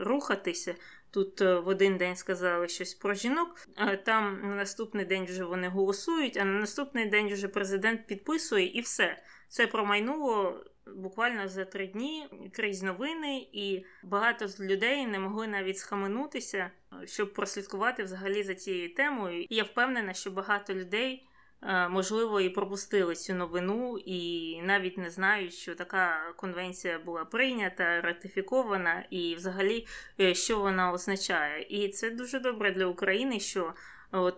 рухатися. 0.00 0.74
Тут 1.16 1.40
е, 1.40 1.58
в 1.58 1.68
один 1.68 1.96
день 1.96 2.16
сказали 2.16 2.68
щось 2.68 2.94
про 2.94 3.14
жінок, 3.14 3.68
а 3.76 3.96
там 3.96 4.40
на 4.42 4.54
наступний 4.54 5.04
день 5.04 5.24
вже 5.24 5.44
вони 5.44 5.68
голосують, 5.68 6.36
а 6.36 6.44
на 6.44 6.60
наступний 6.60 7.06
день 7.06 7.32
вже 7.32 7.48
президент 7.48 8.06
підписує 8.06 8.66
і 8.66 8.80
все. 8.80 9.22
Це 9.48 9.66
промайнуло 9.66 10.64
буквально 10.94 11.48
за 11.48 11.64
три 11.64 11.86
дні 11.86 12.28
крізь 12.52 12.82
новини, 12.82 13.48
і 13.52 13.84
багато 14.02 14.48
з 14.48 14.60
людей 14.60 15.06
не 15.06 15.18
могли 15.18 15.46
навіть 15.46 15.78
схаменутися, 15.78 16.70
щоб 17.04 17.32
прослідкувати 17.32 18.02
взагалі 18.02 18.42
за 18.42 18.54
цією 18.54 18.94
темою. 18.94 19.42
І 19.42 19.56
я 19.56 19.64
впевнена, 19.64 20.14
що 20.14 20.30
багато 20.30 20.74
людей. 20.74 21.28
Е, 21.62 21.88
можливо, 21.88 22.40
і 22.40 22.48
пропустили 22.50 23.14
цю 23.14 23.34
новину, 23.34 23.98
і 23.98 24.60
навіть 24.62 24.98
не 24.98 25.10
знають, 25.10 25.54
що 25.54 25.74
така 25.74 26.32
конвенція 26.36 26.98
була 26.98 27.24
прийнята, 27.24 28.00
ратифікована, 28.00 29.04
і 29.10 29.34
взагалі 29.34 29.86
е, 30.20 30.34
що 30.34 30.58
вона 30.58 30.92
означає. 30.92 31.66
І 31.70 31.88
це 31.88 32.10
дуже 32.10 32.40
добре 32.40 32.70
для 32.70 32.86
України, 32.86 33.40
що 33.40 33.74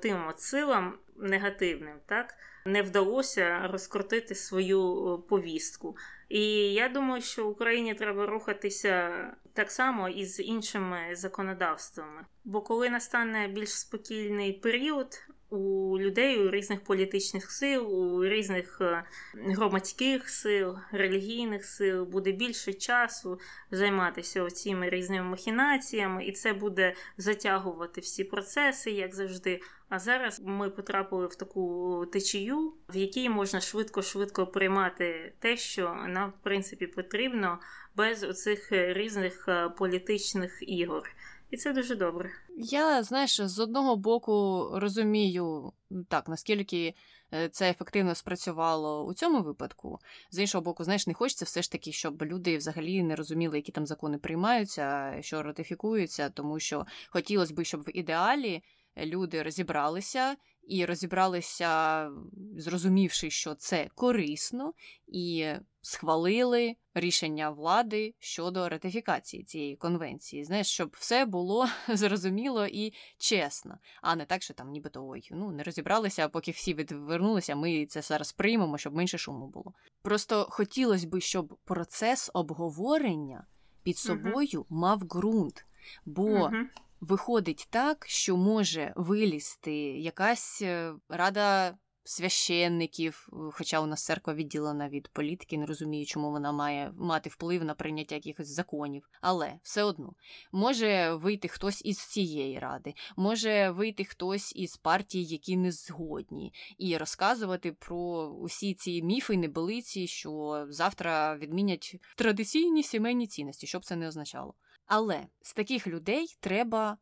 тим 0.02 0.32
силам 0.36 0.98
негативним 1.16 1.96
так 2.06 2.34
не 2.68 2.82
вдалося 2.82 3.68
розкрутити 3.72 4.34
свою 4.34 5.14
е, 5.14 5.28
повістку. 5.28 5.96
І 6.28 6.42
я 6.72 6.88
думаю, 6.88 7.22
що 7.22 7.48
Україні 7.48 7.94
треба 7.94 8.26
рухатися 8.26 9.10
так 9.52 9.70
само 9.70 10.08
і 10.08 10.24
з 10.24 10.42
іншими 10.42 10.98
законодавствами. 11.12 12.26
Бо 12.44 12.60
коли 12.60 12.90
настане 12.90 13.48
більш 13.48 13.70
спокійний 13.70 14.52
період, 14.52 15.28
у 15.50 15.98
людей 15.98 16.38
у 16.38 16.50
різних 16.50 16.84
політичних 16.84 17.50
сил, 17.50 17.94
у 17.94 18.24
різних 18.24 18.78
е, 18.80 19.04
громадських 19.34 20.28
сил, 20.28 20.78
релігійних 20.92 21.64
сил 21.64 22.04
буде 22.04 22.32
більше 22.32 22.72
часу 22.72 23.40
займатися 23.70 24.50
цими 24.50 24.90
різними 24.90 25.28
махінаціями, 25.28 26.24
і 26.24 26.32
це 26.32 26.52
буде 26.52 26.94
затягувати 27.16 28.00
всі 28.00 28.24
процеси, 28.24 28.90
як 28.90 29.14
завжди. 29.14 29.60
А 29.88 29.98
зараз 29.98 30.40
ми 30.44 30.70
потрапили 30.70 31.26
в 31.26 31.34
таку 31.34 32.06
течію, 32.12 32.72
в 32.88 32.96
якій 32.96 33.28
можна 33.28 33.60
швидко-швидко 33.60 34.46
приймати 34.46 35.32
те, 35.38 35.56
що 35.56 35.96
нам 36.08 36.30
в 36.30 36.44
принципі 36.44 36.86
потрібно 36.86 37.58
без 37.96 38.22
оцих 38.22 38.68
різних 38.70 39.48
е, 39.48 39.68
політичних 39.68 40.58
ігор. 40.60 41.10
І 41.50 41.56
це 41.56 41.72
дуже 41.72 41.94
добре. 41.94 42.30
Я 42.56 43.02
знаєш, 43.02 43.40
з 43.40 43.58
одного 43.58 43.96
боку 43.96 44.68
розумію 44.74 45.72
так, 46.08 46.28
наскільки 46.28 46.94
е, 47.34 47.48
це 47.48 47.70
ефективно 47.70 48.14
спрацювало 48.14 49.04
у 49.04 49.14
цьому 49.14 49.42
випадку. 49.42 49.98
З 50.30 50.38
іншого 50.38 50.62
боку, 50.62 50.84
знаєш, 50.84 51.06
не 51.06 51.14
хочеться 51.14 51.44
все 51.44 51.62
ж 51.62 51.72
таки, 51.72 51.92
щоб 51.92 52.22
люди 52.22 52.56
взагалі 52.56 53.02
не 53.02 53.16
розуміли, 53.16 53.56
які 53.56 53.72
там 53.72 53.86
закони 53.86 54.18
приймаються, 54.18 55.16
що 55.20 55.42
ратифікуються, 55.42 56.30
тому 56.30 56.60
що 56.60 56.86
хотілося 57.10 57.54
б, 57.54 57.64
щоб 57.64 57.80
в 57.82 57.96
ідеалі 57.96 58.62
люди 59.06 59.42
розібралися 59.42 60.36
і 60.68 60.84
розібралися, 60.84 62.10
зрозумівши, 62.56 63.30
що 63.30 63.54
це 63.54 63.88
корисно, 63.94 64.72
і 65.06 65.46
схвалили 65.82 66.76
рішення 66.94 67.50
влади 67.50 68.14
щодо 68.18 68.68
ратифікації 68.68 69.44
цієї 69.44 69.76
конвенції. 69.76 70.44
Знаєш, 70.44 70.66
щоб 70.66 70.96
все 70.98 71.24
було 71.24 71.68
зрозуміло 71.88 72.66
і 72.66 72.92
чесно, 73.18 73.78
а 74.02 74.16
не 74.16 74.24
так, 74.24 74.42
що 74.42 74.54
там 74.54 74.70
нібито 74.70 75.06
ой, 75.08 75.28
ну 75.30 75.52
не 75.52 75.62
розібралися, 75.62 76.24
а 76.24 76.28
поки 76.28 76.50
всі 76.50 76.74
відвернулися, 76.74 77.56
ми 77.56 77.86
це 77.86 78.02
зараз 78.02 78.32
приймемо, 78.32 78.78
щоб 78.78 78.94
менше 78.94 79.18
шуму 79.18 79.46
було. 79.46 79.72
Просто 80.02 80.46
хотілося 80.50 81.06
б, 81.06 81.20
щоб 81.20 81.58
процес 81.64 82.30
обговорення 82.34 83.46
під 83.82 83.98
собою 83.98 84.62
uh-huh. 84.62 84.66
мав 84.70 84.98
ґрунт. 84.98 85.66
Бо 86.04 86.22
uh-huh. 86.22 86.64
Виходить 87.00 87.66
так, 87.70 88.06
що 88.08 88.36
може 88.36 88.92
вилізти 88.96 89.74
якась 89.98 90.62
е, 90.62 90.92
рада 91.08 91.78
священників, 92.08 93.28
хоча 93.52 93.80
у 93.80 93.86
нас 93.86 94.04
церква 94.04 94.34
відділена 94.34 94.88
від 94.88 95.08
політики, 95.08 95.58
не 95.58 95.66
розумію, 95.66 96.06
чому 96.06 96.30
вона 96.30 96.52
має 96.52 96.92
мати 96.96 97.30
вплив 97.30 97.64
на 97.64 97.74
прийняття 97.74 98.14
якихось 98.14 98.48
законів. 98.48 99.10
Але 99.20 99.58
все 99.62 99.82
одно 99.82 100.12
може 100.52 101.14
вийти 101.14 101.48
хтось 101.48 101.82
із 101.84 101.98
цієї 101.98 102.58
ради, 102.58 102.94
може 103.16 103.70
вийти 103.70 104.04
хтось 104.04 104.56
із 104.56 104.76
партій, 104.76 105.24
які 105.24 105.56
не 105.56 105.72
згодні, 105.72 106.54
і 106.78 106.96
розказувати 106.96 107.72
про 107.72 108.28
усі 108.28 108.74
ці 108.74 109.02
міфи, 109.02 109.36
небелиці, 109.36 110.06
що 110.06 110.66
завтра 110.68 111.36
відмінять 111.36 111.96
традиційні 112.16 112.82
сімейні 112.82 113.26
цінності, 113.26 113.66
щоб 113.66 113.84
це 113.84 113.96
не 113.96 114.08
означало. 114.08 114.54
Але 114.88 115.26
з 115.42 115.54
таких 115.54 115.86
людей 115.86 116.36
треба 116.40 116.98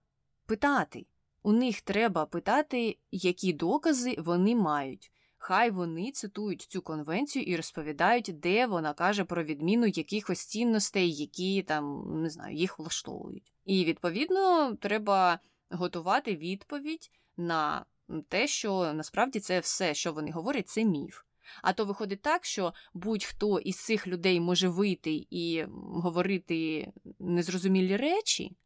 питати. 0.47 1.07
У 1.43 1.53
них 1.53 1.81
треба 1.81 2.27
питати, 2.27 2.99
які 3.11 3.53
докази 3.53 4.17
вони 4.19 4.57
мають. 4.57 5.13
Хай 5.39 5.71
вони 5.71 6.11
цитують 6.11 6.63
цю 6.63 6.83
конвенцію 6.83 7.43
і 7.43 7.57
розповідають, 7.57 8.31
де 8.39 8.67
вона 8.67 8.95
каже 8.95 9.25
про 9.25 9.45
відміну 9.45 9.87
якихось 9.87 10.47
цінностей, 10.47 11.15
які 11.15 11.63
там 11.63 12.03
не 12.23 12.31
знаю, 12.31 12.57
їх 12.57 12.79
влаштовують. 12.79 13.53
І 13.65 13.85
відповідно 13.85 14.75
треба 14.77 15.41
готувати 15.71 16.37
відповідь 16.37 17.11
на 17.37 17.85
те, 18.29 18.47
що 18.47 18.93
насправді 18.95 19.41
це 19.41 19.61
все, 19.61 19.95
що 19.95 20.13
вони 20.13 20.31
говорять, 20.31 20.69
це 20.69 20.85
міф. 20.85 21.23
А 21.63 21.73
то 21.73 21.85
виходить 21.85 22.23
так, 22.23 22.45
що 22.45 22.75
будь-хто 22.95 23.59
із 23.59 23.77
цих 23.85 24.07
людей 24.07 24.41
може 24.41 24.69
вийти 24.69 25.27
і 25.31 25.65
говорити 25.95 26.89
незрозумілі 27.19 27.97
речі, 27.97 28.57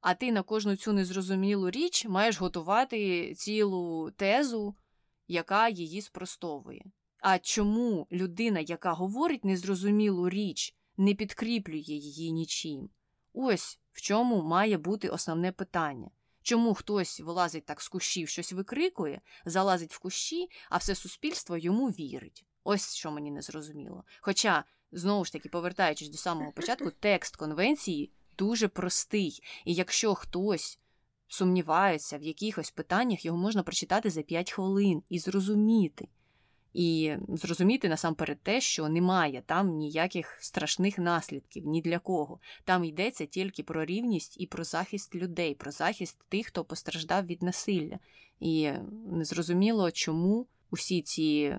а 0.00 0.14
ти 0.14 0.32
на 0.32 0.42
кожну 0.42 0.76
цю 0.76 0.92
незрозумілу 0.92 1.70
річ 1.70 2.06
маєш 2.06 2.40
готувати 2.40 3.34
цілу 3.34 4.10
тезу, 4.10 4.74
яка 5.28 5.68
її 5.68 6.02
спростовує. 6.02 6.84
А 7.20 7.38
чому 7.38 8.06
людина, 8.12 8.60
яка 8.60 8.92
говорить 8.92 9.44
незрозумілу 9.44 10.28
річ, 10.28 10.76
не 10.96 11.14
підкріплює 11.14 11.80
її 11.80 12.32
нічим? 12.32 12.88
Ось 13.32 13.78
в 13.92 14.00
чому 14.00 14.42
має 14.42 14.78
бути 14.78 15.08
основне 15.08 15.52
питання. 15.52 16.10
Чому 16.46 16.74
хтось 16.74 17.20
вилазить 17.20 17.66
так 17.66 17.80
з 17.80 17.88
кущів, 17.88 18.28
щось 18.28 18.52
викрикує, 18.52 19.20
залазить 19.44 19.94
в 19.94 19.98
кущі, 19.98 20.48
а 20.70 20.76
все 20.76 20.94
суспільство 20.94 21.56
йому 21.56 21.88
вірить? 21.88 22.44
Ось 22.64 22.94
що 22.94 23.10
мені 23.10 23.30
не 23.30 23.42
зрозуміло. 23.42 24.04
Хоча, 24.20 24.64
знову 24.92 25.24
ж 25.24 25.32
таки, 25.32 25.48
повертаючись 25.48 26.08
до 26.08 26.18
самого 26.18 26.52
початку, 26.52 26.90
текст 27.00 27.36
конвенції 27.36 28.12
дуже 28.38 28.68
простий, 28.68 29.42
і 29.64 29.74
якщо 29.74 30.14
хтось 30.14 30.78
сумнівається 31.28 32.18
в 32.18 32.22
якихось 32.22 32.70
питаннях, 32.70 33.24
його 33.24 33.38
можна 33.38 33.62
прочитати 33.62 34.10
за 34.10 34.22
5 34.22 34.52
хвилин 34.52 35.02
і 35.08 35.18
зрозуміти. 35.18 36.08
І 36.76 37.16
зрозуміти 37.28 37.88
насамперед 37.88 38.40
те, 38.42 38.60
що 38.60 38.88
немає 38.88 39.42
там 39.46 39.68
ніяких 39.68 40.38
страшних 40.40 40.98
наслідків 40.98 41.66
ні 41.66 41.82
для 41.82 41.98
кого. 41.98 42.40
Там 42.64 42.84
йдеться 42.84 43.26
тільки 43.26 43.62
про 43.62 43.84
рівність 43.84 44.40
і 44.40 44.46
про 44.46 44.64
захист 44.64 45.14
людей, 45.14 45.54
про 45.54 45.70
захист 45.70 46.18
тих, 46.28 46.46
хто 46.46 46.64
постраждав 46.64 47.26
від 47.26 47.42
насилля. 47.42 47.98
І 48.40 48.72
незрозуміло, 49.06 49.90
чому 49.90 50.46
усі 50.70 51.02
ці 51.02 51.56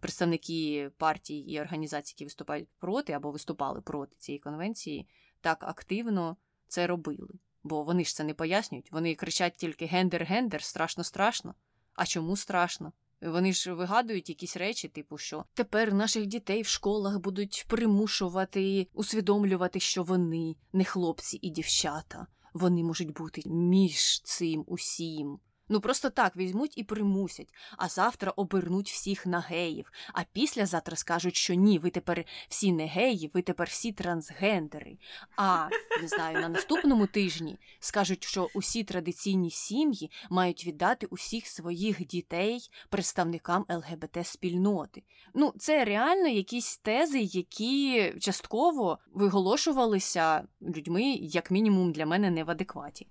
представники 0.00 0.90
партій 0.96 1.38
і 1.38 1.60
організацій, 1.60 2.14
які 2.14 2.24
виступають 2.24 2.68
проти 2.78 3.12
або 3.12 3.30
виступали 3.30 3.80
проти 3.80 4.16
цієї 4.18 4.38
конвенції, 4.38 5.06
так 5.40 5.64
активно 5.64 6.36
це 6.66 6.86
робили. 6.86 7.34
Бо 7.62 7.82
вони 7.82 8.04
ж 8.04 8.14
це 8.14 8.24
не 8.24 8.34
пояснюють. 8.34 8.92
Вони 8.92 9.14
кричать 9.14 9.54
тільки 9.56 9.86
гендер-гендер, 9.86 10.60
страшно 10.60 11.04
страшно. 11.04 11.54
А 11.94 12.06
чому 12.06 12.36
страшно? 12.36 12.92
Вони 13.22 13.52
ж 13.52 13.72
вигадують 13.72 14.28
якісь 14.28 14.56
речі, 14.56 14.88
типу, 14.88 15.18
що 15.18 15.44
тепер 15.54 15.94
наших 15.94 16.26
дітей 16.26 16.62
в 16.62 16.66
школах 16.66 17.18
будуть 17.18 17.64
примушувати 17.68 18.86
усвідомлювати, 18.92 19.80
що 19.80 20.02
вони 20.02 20.56
не 20.72 20.84
хлопці 20.84 21.38
і 21.42 21.50
дівчата, 21.50 22.26
вони 22.54 22.84
можуть 22.84 23.12
бути 23.12 23.42
між 23.46 24.22
цим 24.22 24.64
усім. 24.66 25.38
Ну 25.68 25.80
просто 25.80 26.10
так 26.10 26.36
візьмуть 26.36 26.78
і 26.78 26.84
примусять, 26.84 27.54
а 27.76 27.88
завтра 27.88 28.32
обернуть 28.36 28.90
всіх 28.90 29.26
на 29.26 29.40
геїв, 29.40 29.92
а 30.12 30.22
післязавтра 30.32 30.96
скажуть, 30.96 31.36
що 31.36 31.54
ні, 31.54 31.78
ви 31.78 31.90
тепер 31.90 32.24
всі 32.48 32.72
не 32.72 32.86
геї, 32.86 33.30
ви 33.34 33.42
тепер 33.42 33.68
всі 33.68 33.92
трансгендери. 33.92 34.98
А 35.36 35.68
не 36.02 36.08
знаю, 36.08 36.40
на 36.40 36.48
наступному 36.48 37.06
тижні 37.06 37.58
скажуть, 37.80 38.24
що 38.24 38.48
усі 38.54 38.84
традиційні 38.84 39.50
сім'ї 39.50 40.10
мають 40.30 40.66
віддати 40.66 41.06
усіх 41.06 41.46
своїх 41.46 42.06
дітей 42.06 42.70
представникам 42.88 43.64
ЛГБТ 43.68 44.26
спільноти. 44.26 45.02
Ну, 45.34 45.52
це 45.58 45.84
реально 45.84 46.28
якісь 46.28 46.78
тези, 46.78 47.20
які 47.20 48.14
частково 48.20 48.98
виголошувалися 49.12 50.48
людьми, 50.62 51.02
як 51.12 51.50
мінімум, 51.50 51.92
для 51.92 52.06
мене 52.06 52.30
не 52.30 52.44
в 52.44 52.50
адекваті. 52.50 53.06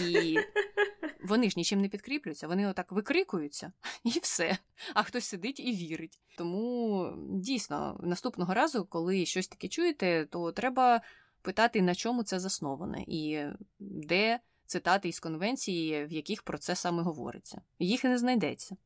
І 0.00 0.38
вони 1.24 1.50
ж 1.50 1.54
нічим 1.56 1.80
не 1.80 1.88
підкріплюються, 1.88 2.48
вони 2.48 2.68
отак 2.68 2.92
викрикуються 2.92 3.72
і 4.04 4.08
все. 4.08 4.58
А 4.94 5.02
хтось 5.02 5.24
сидить 5.24 5.60
і 5.60 5.72
вірить. 5.72 6.20
Тому 6.38 7.12
дійсно, 7.30 8.00
наступного 8.02 8.54
разу, 8.54 8.84
коли 8.84 9.26
щось 9.26 9.48
таке 9.48 9.68
чуєте, 9.68 10.26
то 10.30 10.52
треба 10.52 11.00
питати, 11.42 11.82
на 11.82 11.94
чому 11.94 12.22
це 12.22 12.40
засноване, 12.40 13.04
і 13.06 13.44
де 13.78 14.40
цитати 14.66 15.08
із 15.08 15.20
конвенції, 15.20 16.06
в 16.06 16.12
яких 16.12 16.42
про 16.42 16.58
це 16.58 16.74
саме 16.74 17.02
говориться. 17.02 17.62
Їх 17.78 18.04
не 18.04 18.18
знайдеться. 18.18 18.76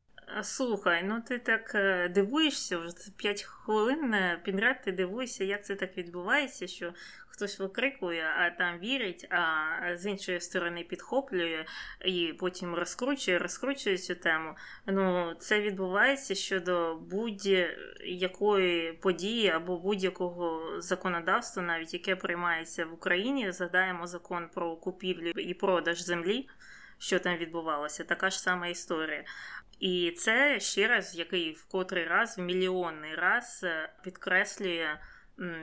Слухай, 0.42 1.02
ну 1.02 1.20
ти 1.20 1.38
так 1.38 1.74
е, 1.74 2.08
дивуєшся, 2.08 2.78
вже 2.78 2.96
це 2.96 3.10
5 3.16 3.42
хвилин 3.42 4.14
е, 4.14 4.40
підряд 4.44 4.82
ти 4.82 4.92
дивуєшся, 4.92 5.44
як 5.44 5.64
це 5.64 5.74
так 5.74 5.96
відбувається, 5.96 6.66
що 6.66 6.92
хтось 7.28 7.58
викрикує, 7.58 8.24
а 8.38 8.50
там 8.50 8.78
вірить, 8.78 9.26
а 9.30 9.96
з 9.96 10.06
іншої 10.06 10.40
сторони 10.40 10.82
підхоплює 10.82 11.64
і 12.04 12.34
потім 12.38 12.74
розкручує, 12.74 13.38
розкручує 13.38 13.98
цю 13.98 14.14
тему. 14.14 14.54
Ну, 14.86 15.34
це 15.38 15.60
відбувається 15.60 16.34
щодо 16.34 16.96
будь-якої 16.96 18.92
події 18.92 19.48
або 19.48 19.78
будь-якого 19.78 20.80
законодавства, 20.80 21.62
навіть 21.62 21.94
яке 21.94 22.16
приймається 22.16 22.84
в 22.84 22.94
Україні. 22.94 23.52
Згадаємо 23.52 24.06
закон 24.06 24.48
про 24.54 24.76
купівлю 24.76 25.30
і 25.30 25.54
продаж 25.54 26.00
землі. 26.00 26.48
Що 27.02 27.18
там 27.18 27.36
відбувалося, 27.36 28.04
така 28.04 28.30
ж 28.30 28.40
сама 28.40 28.66
історія. 28.66 29.24
І 29.80 30.10
це 30.10 30.60
ще 30.60 30.88
раз, 30.88 31.18
який 31.18 31.52
в 31.52 31.64
котрий 31.64 32.04
раз, 32.04 32.38
в 32.38 32.40
мільйонний 32.40 33.14
раз 33.14 33.60
е, 33.64 33.92
підкреслює 34.04 34.98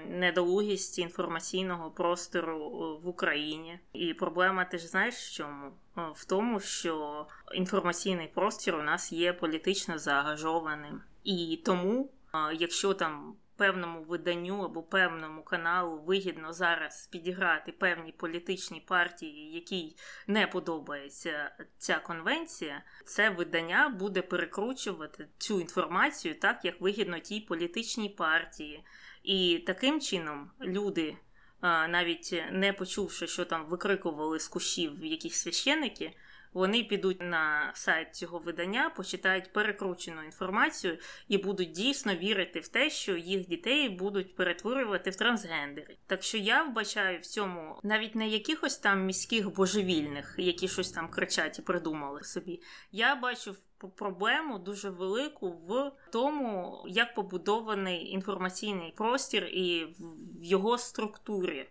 недолугість 0.08 0.99
інформаційного 0.99 1.91
простору 1.91 2.58
е, 2.58 3.04
в 3.04 3.08
Україні. 3.08 3.80
І 3.93 4.13
проблема 4.13 4.65
ти 4.65 4.78
ж 4.78 4.88
знаєш 4.88 5.15
в 5.15 5.34
чому? 5.34 5.67
Е, 5.97 6.02
в 6.15 6.25
тому, 6.25 6.60
що 6.60 7.25
інформаційний 7.54 8.28
простір 8.28 8.75
у 8.75 8.84
нас 8.84 9.12
є 9.12 9.34
політично 9.34 9.97
заангажованим. 9.97 11.02
І 11.23 11.62
тому, 11.65 12.12
якщо 12.54 12.93
там 12.93 13.36
певному 13.60 14.04
виданню 14.04 14.62
або 14.62 14.84
певному 14.84 15.43
каналу 15.43 16.00
вигідно 16.00 16.54
зараз 16.54 17.08
підіграти 17.08 17.72
певні 17.72 18.12
політичні 18.12 18.80
партії, 18.88 19.54
якій 19.54 19.95
не 20.28 20.48
подобається 20.48 21.52
ця 21.78 22.00
конвенція, 22.00 22.84
це 23.06 23.30
видання 23.30 23.89
буде 23.89 24.22
перекручувати 24.22 25.28
цю 25.38 25.62
інформацію 25.62 26.39
так, 26.39 26.65
як 26.65 26.82
вигідно 26.82 27.19
тій 27.19 27.39
політичній 27.39 28.10
партії. 28.10 28.84
І 29.24 29.63
таким 29.67 30.02
чином 30.02 30.52
люди. 30.62 31.17
Навіть 31.62 32.43
не 32.52 32.74
почувши, 32.74 33.28
що 33.28 33.45
там 33.45 33.65
викрикували 33.65 34.39
з 34.39 34.48
кущів 34.48 35.06
якісь 35.06 35.41
священники, 35.41 36.15
вони 36.54 36.84
підуть 36.84 37.22
на 37.22 37.72
сайт 37.74 38.16
цього 38.16 38.40
видання, 38.40 38.90
почитають 38.90 39.54
перекручену 39.54 40.24
інформацію 40.24 40.98
і 41.28 41.38
будуть 41.38 41.72
дійсно 41.72 42.16
вірити 42.16 42.60
в 42.60 42.68
те, 42.68 42.90
що 42.90 43.18
їх 43.18 43.48
дітей 43.48 43.90
будуть 43.90 44.36
перетворювати 44.36 45.10
в 45.10 45.16
трансгендери. 45.16 45.98
Так 46.08 46.24
що 46.24 46.38
я 46.38 46.64
вбачаю 46.64 47.20
в 47.20 47.26
цьому 47.26 47.80
навіть 47.84 48.16
не 48.16 48.28
якихось 48.28 48.78
там 48.78 49.06
міських 49.06 49.54
божевільних, 49.54 50.36
які 50.38 50.68
щось 50.68 50.92
там 50.92 51.10
кричать 51.10 51.60
і 51.60 51.62
придумали 51.62 52.24
собі. 52.24 52.62
Я 52.92 53.16
бачу 53.16 53.56
проблему 53.96 54.60
дуже 54.60 54.90
велику 54.90 55.50
в 55.52 55.92
тому, 56.12 56.84
як 56.88 57.16
побудований 57.16 58.12
інформаційний 58.12 58.92
простір 58.92 59.44
і 59.46 59.86
в 60.00 60.44
його 60.44 60.78
структурі. 60.78 61.70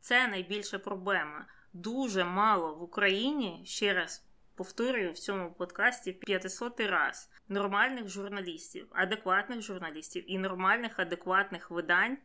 Це 0.00 0.28
найбільша 0.28 0.78
проблема 0.78 1.46
дуже 1.72 2.24
мало 2.24 2.74
в 2.74 2.82
Україні, 2.82 3.62
ще 3.64 3.94
раз 3.94 4.24
повторюю 4.54 5.12
в 5.12 5.18
цьому 5.18 5.52
подкасті 5.52 6.12
500 6.12 6.80
раз 6.80 7.30
нормальних 7.48 8.08
журналістів, 8.08 8.86
адекватних 8.90 9.62
журналістів 9.62 10.24
і 10.26 10.38
нормальних 10.38 10.98
адекватних 10.98 11.70
видань, 11.70 12.18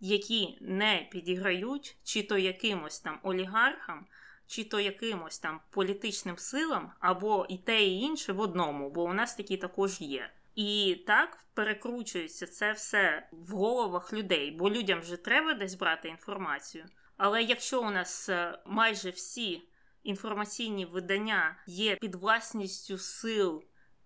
які 0.00 0.58
не 0.60 1.08
підіграють 1.10 1.96
чи 2.02 2.22
то 2.22 2.38
якимось 2.38 3.00
там 3.00 3.18
олігархам, 3.22 4.06
чи 4.46 4.64
то 4.64 4.80
якимось 4.80 5.38
там 5.38 5.60
політичним 5.70 6.38
силам, 6.38 6.92
або 7.00 7.46
і 7.48 7.58
те, 7.58 7.84
і 7.84 8.00
інше 8.00 8.32
в 8.32 8.40
одному, 8.40 8.90
бо 8.90 9.04
у 9.04 9.12
нас 9.12 9.34
такі 9.34 9.56
також 9.56 10.00
є. 10.00 10.30
І 10.54 11.02
так 11.06 11.44
перекручується 11.54 12.46
це 12.46 12.72
все 12.72 13.28
в 13.32 13.50
головах 13.50 14.12
людей, 14.12 14.50
бо 14.50 14.70
людям 14.70 15.00
вже 15.00 15.16
треба 15.16 15.54
десь 15.54 15.74
брати 15.74 16.08
інформацію. 16.08 16.86
Але 17.18 17.42
якщо 17.42 17.82
у 17.82 17.90
нас 17.90 18.28
е, 18.28 18.58
майже 18.66 19.10
всі 19.10 19.62
інформаційні 20.02 20.84
видання 20.84 21.56
є 21.66 21.96
під 21.96 22.14
власністю 22.14 22.98
сил, 22.98 23.64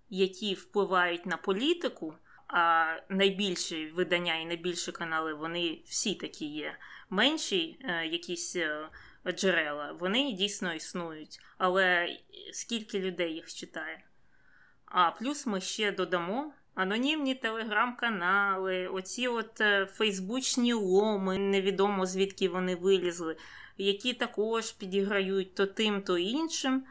які 0.09 0.55
впливають 0.55 1.27
на 1.27 1.37
політику, 1.37 2.15
а 2.49 2.95
найбільші 3.09 3.87
видання 3.87 4.35
і 4.37 4.47
найбільші 4.47 4.93
канали, 4.93 5.35
вони 5.35 5.83
всі 5.87 6.15
такі 6.15 6.47
є. 6.47 6.79
Менші 7.11 7.79
е, 7.81 8.07
якісь 8.07 8.57
е, 8.57 8.89
джерела, 9.27 9.93
вони 9.93 10.33
дійсно 10.33 10.75
існують. 10.75 11.41
Але 11.59 12.17
скільки 12.53 13.01
людей 13.01 13.35
їх 13.35 13.55
читає? 13.55 14.05
А 14.85 15.11
плюс 15.11 15.47
ми 15.47 15.61
ще 15.61 15.93
додамо 15.93 16.55
Анонімні 16.75 17.35
телеграм-канали, 17.35 18.87
оці 18.87 19.29
от 19.29 19.61
е, 19.61 19.87
фейсбучні 19.87 20.73
ломи, 20.73 21.39
невідомо 21.39 22.07
звідки 22.07 22.49
вони 22.49 22.77
вилізли, 22.77 23.37
які 23.79 24.15
також 24.15 24.73
підіграють 24.73 25.55
то 25.55 25.67
тим, 25.67 26.03
то 26.03 26.19
іншим. 26.19 26.85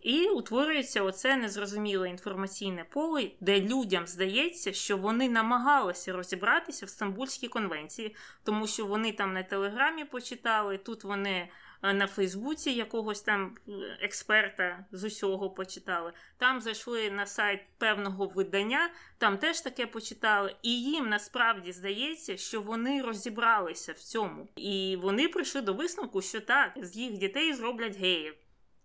І 0.00 0.28
утворюється 0.28 1.02
оце 1.02 1.36
незрозуміле 1.36 2.08
інформаційне 2.08 2.84
поле, 2.90 3.30
де 3.40 3.60
людям 3.60 4.06
здається, 4.06 4.72
що 4.72 4.96
вони 4.96 5.28
намагалися 5.28 6.12
розібратися 6.12 6.86
в 6.86 6.88
Стамбульській 6.88 7.48
конвенції, 7.48 8.16
тому 8.44 8.66
що 8.66 8.86
вони 8.86 9.12
там 9.12 9.32
на 9.32 9.42
телеграмі 9.42 10.04
почитали, 10.04 10.78
тут 10.78 11.04
вони 11.04 11.48
на 11.82 12.06
Фейсбуці 12.06 12.70
якогось 12.70 13.20
там 13.20 13.56
е, 13.68 13.72
експерта 14.00 14.84
з 14.92 15.04
усього 15.04 15.50
почитали. 15.50 16.12
Там 16.38 16.60
зайшли 16.60 17.10
на 17.10 17.26
сайт 17.26 17.60
певного 17.78 18.26
видання, 18.26 18.90
там 19.18 19.38
теж 19.38 19.60
таке 19.60 19.86
почитали, 19.86 20.56
і 20.62 20.82
їм 20.82 21.08
насправді 21.08 21.72
здається, 21.72 22.36
що 22.36 22.60
вони 22.60 23.02
розібралися 23.02 23.92
в 23.92 23.98
цьому. 23.98 24.48
І 24.56 24.98
вони 25.02 25.28
прийшли 25.28 25.60
до 25.60 25.74
висновку, 25.74 26.22
що 26.22 26.40
так, 26.40 26.72
з 26.76 26.96
їх 26.96 27.18
дітей 27.18 27.52
зроблять 27.54 27.96
геїв. 27.96 28.34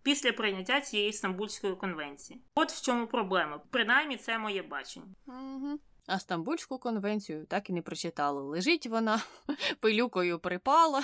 Після 0.03 0.31
прийняття 0.31 0.81
цієї 0.81 1.13
Стамбульської 1.13 1.75
конвенції, 1.75 2.41
от 2.55 2.71
в 2.71 2.85
чому 2.85 3.07
проблема. 3.07 3.61
Принаймні, 3.69 4.17
це 4.17 4.37
моє 4.37 4.61
бачення. 4.61 5.05
Угу. 5.27 5.79
А 6.07 6.19
Стамбульську 6.19 6.77
конвенцію 6.77 7.45
так 7.45 7.69
і 7.69 7.73
не 7.73 7.81
прочитали. 7.81 8.41
Лежить 8.41 8.87
вона, 8.87 9.21
пилюкою 9.79 10.39
припала, 10.39 11.03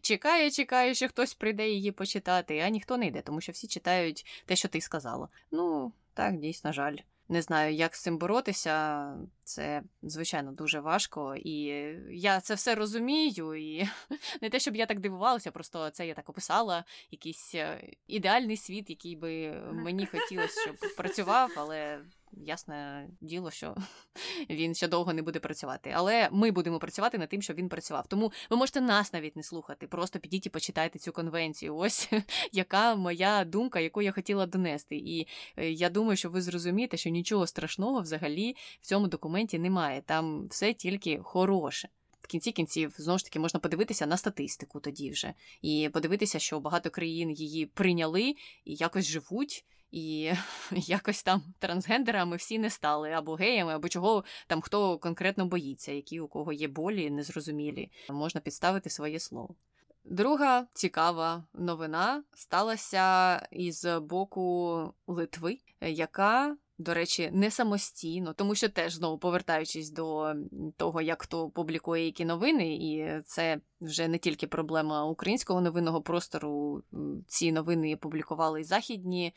чекає, 0.00 0.50
чекає, 0.50 0.94
що 0.94 1.08
хтось 1.08 1.34
прийде 1.34 1.68
її 1.68 1.92
почитати, 1.92 2.58
а 2.58 2.68
ніхто 2.68 2.96
не 2.96 3.06
йде, 3.06 3.22
тому 3.22 3.40
що 3.40 3.52
всі 3.52 3.66
читають 3.66 4.44
те, 4.46 4.56
що 4.56 4.68
ти 4.68 4.80
сказала. 4.80 5.28
Ну, 5.50 5.92
так, 6.14 6.38
дійсно 6.38 6.72
жаль. 6.72 6.96
Не 7.28 7.42
знаю, 7.42 7.74
як 7.74 7.96
з 7.96 8.02
цим 8.02 8.18
боротися. 8.18 9.06
Це, 9.44 9.82
звичайно, 10.02 10.52
дуже 10.52 10.80
важко. 10.80 11.36
І 11.36 11.54
я 12.10 12.40
це 12.40 12.54
все 12.54 12.74
розумію. 12.74 13.54
І 13.54 13.88
не 14.42 14.50
те, 14.50 14.58
щоб 14.60 14.76
я 14.76 14.86
так 14.86 15.00
дивувалася, 15.00 15.50
просто 15.50 15.90
це 15.90 16.06
я 16.06 16.14
так 16.14 16.28
описала, 16.28 16.84
якийсь 17.10 17.54
е, 17.54 17.88
ідеальний 18.06 18.56
світ, 18.56 18.90
який 18.90 19.16
би 19.16 19.52
мені 19.72 20.06
хотілося, 20.06 20.60
щоб 20.60 20.76
працював, 20.96 21.50
але 21.56 22.00
ясне 22.36 23.08
діло, 23.20 23.50
що 23.50 23.76
він 24.50 24.74
ще 24.74 24.88
довго 24.88 25.12
не 25.12 25.22
буде 25.22 25.40
працювати. 25.40 25.92
Але 25.94 26.28
ми 26.32 26.50
будемо 26.50 26.78
працювати 26.78 27.18
над 27.18 27.28
тим, 27.28 27.42
щоб 27.42 27.56
він 27.56 27.68
працював. 27.68 28.06
Тому 28.06 28.32
ви 28.50 28.56
можете 28.56 28.80
нас 28.80 29.12
навіть 29.12 29.36
не 29.36 29.42
слухати. 29.42 29.86
Просто 29.86 30.18
підіть 30.18 30.46
і 30.46 30.50
почитайте 30.50 30.98
цю 30.98 31.12
конвенцію. 31.12 31.76
Ось 31.84 32.10
яка 32.52 32.94
моя 32.94 33.44
думка, 33.44 33.80
яку 33.80 34.02
я 34.02 34.12
хотіла 34.12 34.46
донести. 34.46 34.96
І 34.96 35.26
е, 35.56 35.70
я 35.70 35.90
думаю, 35.90 36.16
що 36.16 36.30
ви 36.30 36.42
зрозумієте, 36.42 36.96
що 36.96 37.10
нічого 37.10 37.46
страшного 37.46 38.00
взагалі 38.00 38.56
в 38.80 38.86
цьому 38.86 39.08
документі 39.08 39.58
немає. 39.58 40.02
Там 40.06 40.46
все 40.48 40.72
тільки 40.72 41.18
хороше. 41.22 41.88
в 42.22 42.26
кінці 42.26 42.52
кінців 42.52 42.94
знову 42.98 43.18
ж 43.18 43.24
таки 43.24 43.38
можна 43.38 43.60
подивитися 43.60 44.06
на 44.06 44.16
статистику 44.16 44.80
тоді 44.80 45.10
вже 45.10 45.34
і 45.62 45.90
подивитися, 45.92 46.38
що 46.38 46.60
багато 46.60 46.90
країн 46.90 47.30
її 47.30 47.66
прийняли 47.66 48.34
і 48.64 48.74
якось 48.74 49.04
живуть. 49.04 49.64
І 49.94 50.32
якось 50.72 51.22
там 51.22 51.42
трансгендерами 51.58 52.36
всі 52.36 52.58
не 52.58 52.70
стали, 52.70 53.10
або 53.10 53.34
геями, 53.34 53.74
або 53.74 53.88
чого 53.88 54.24
там 54.46 54.60
хто 54.60 54.98
конкретно 54.98 55.46
боїться, 55.46 55.92
які 55.92 56.20
у 56.20 56.28
кого 56.28 56.52
є 56.52 56.68
болі, 56.68 57.10
незрозумілі, 57.10 57.90
можна 58.10 58.40
підставити 58.40 58.90
своє 58.90 59.20
слово. 59.20 59.54
Друга 60.04 60.66
цікава 60.72 61.44
новина 61.54 62.24
сталася 62.32 63.36
із 63.50 63.86
боку 64.00 64.94
Литви, 65.06 65.58
яка 65.80 66.56
до 66.78 66.94
речі, 66.94 67.30
не 67.32 67.50
самостійно, 67.50 68.32
тому 68.32 68.54
що 68.54 68.68
теж 68.68 68.94
знову 68.94 69.18
повертаючись 69.18 69.90
до 69.90 70.34
того, 70.76 71.00
як 71.00 71.22
хто 71.22 71.50
публікує 71.50 72.04
які 72.04 72.24
новини, 72.24 72.76
і 72.76 73.22
це 73.24 73.60
вже 73.80 74.08
не 74.08 74.18
тільки 74.18 74.46
проблема 74.46 75.04
українського 75.04 75.60
новинного 75.60 76.02
простору. 76.02 76.82
Ці 77.26 77.52
новини 77.52 77.96
публікували 77.96 78.60
і 78.60 78.64
західні. 78.64 79.34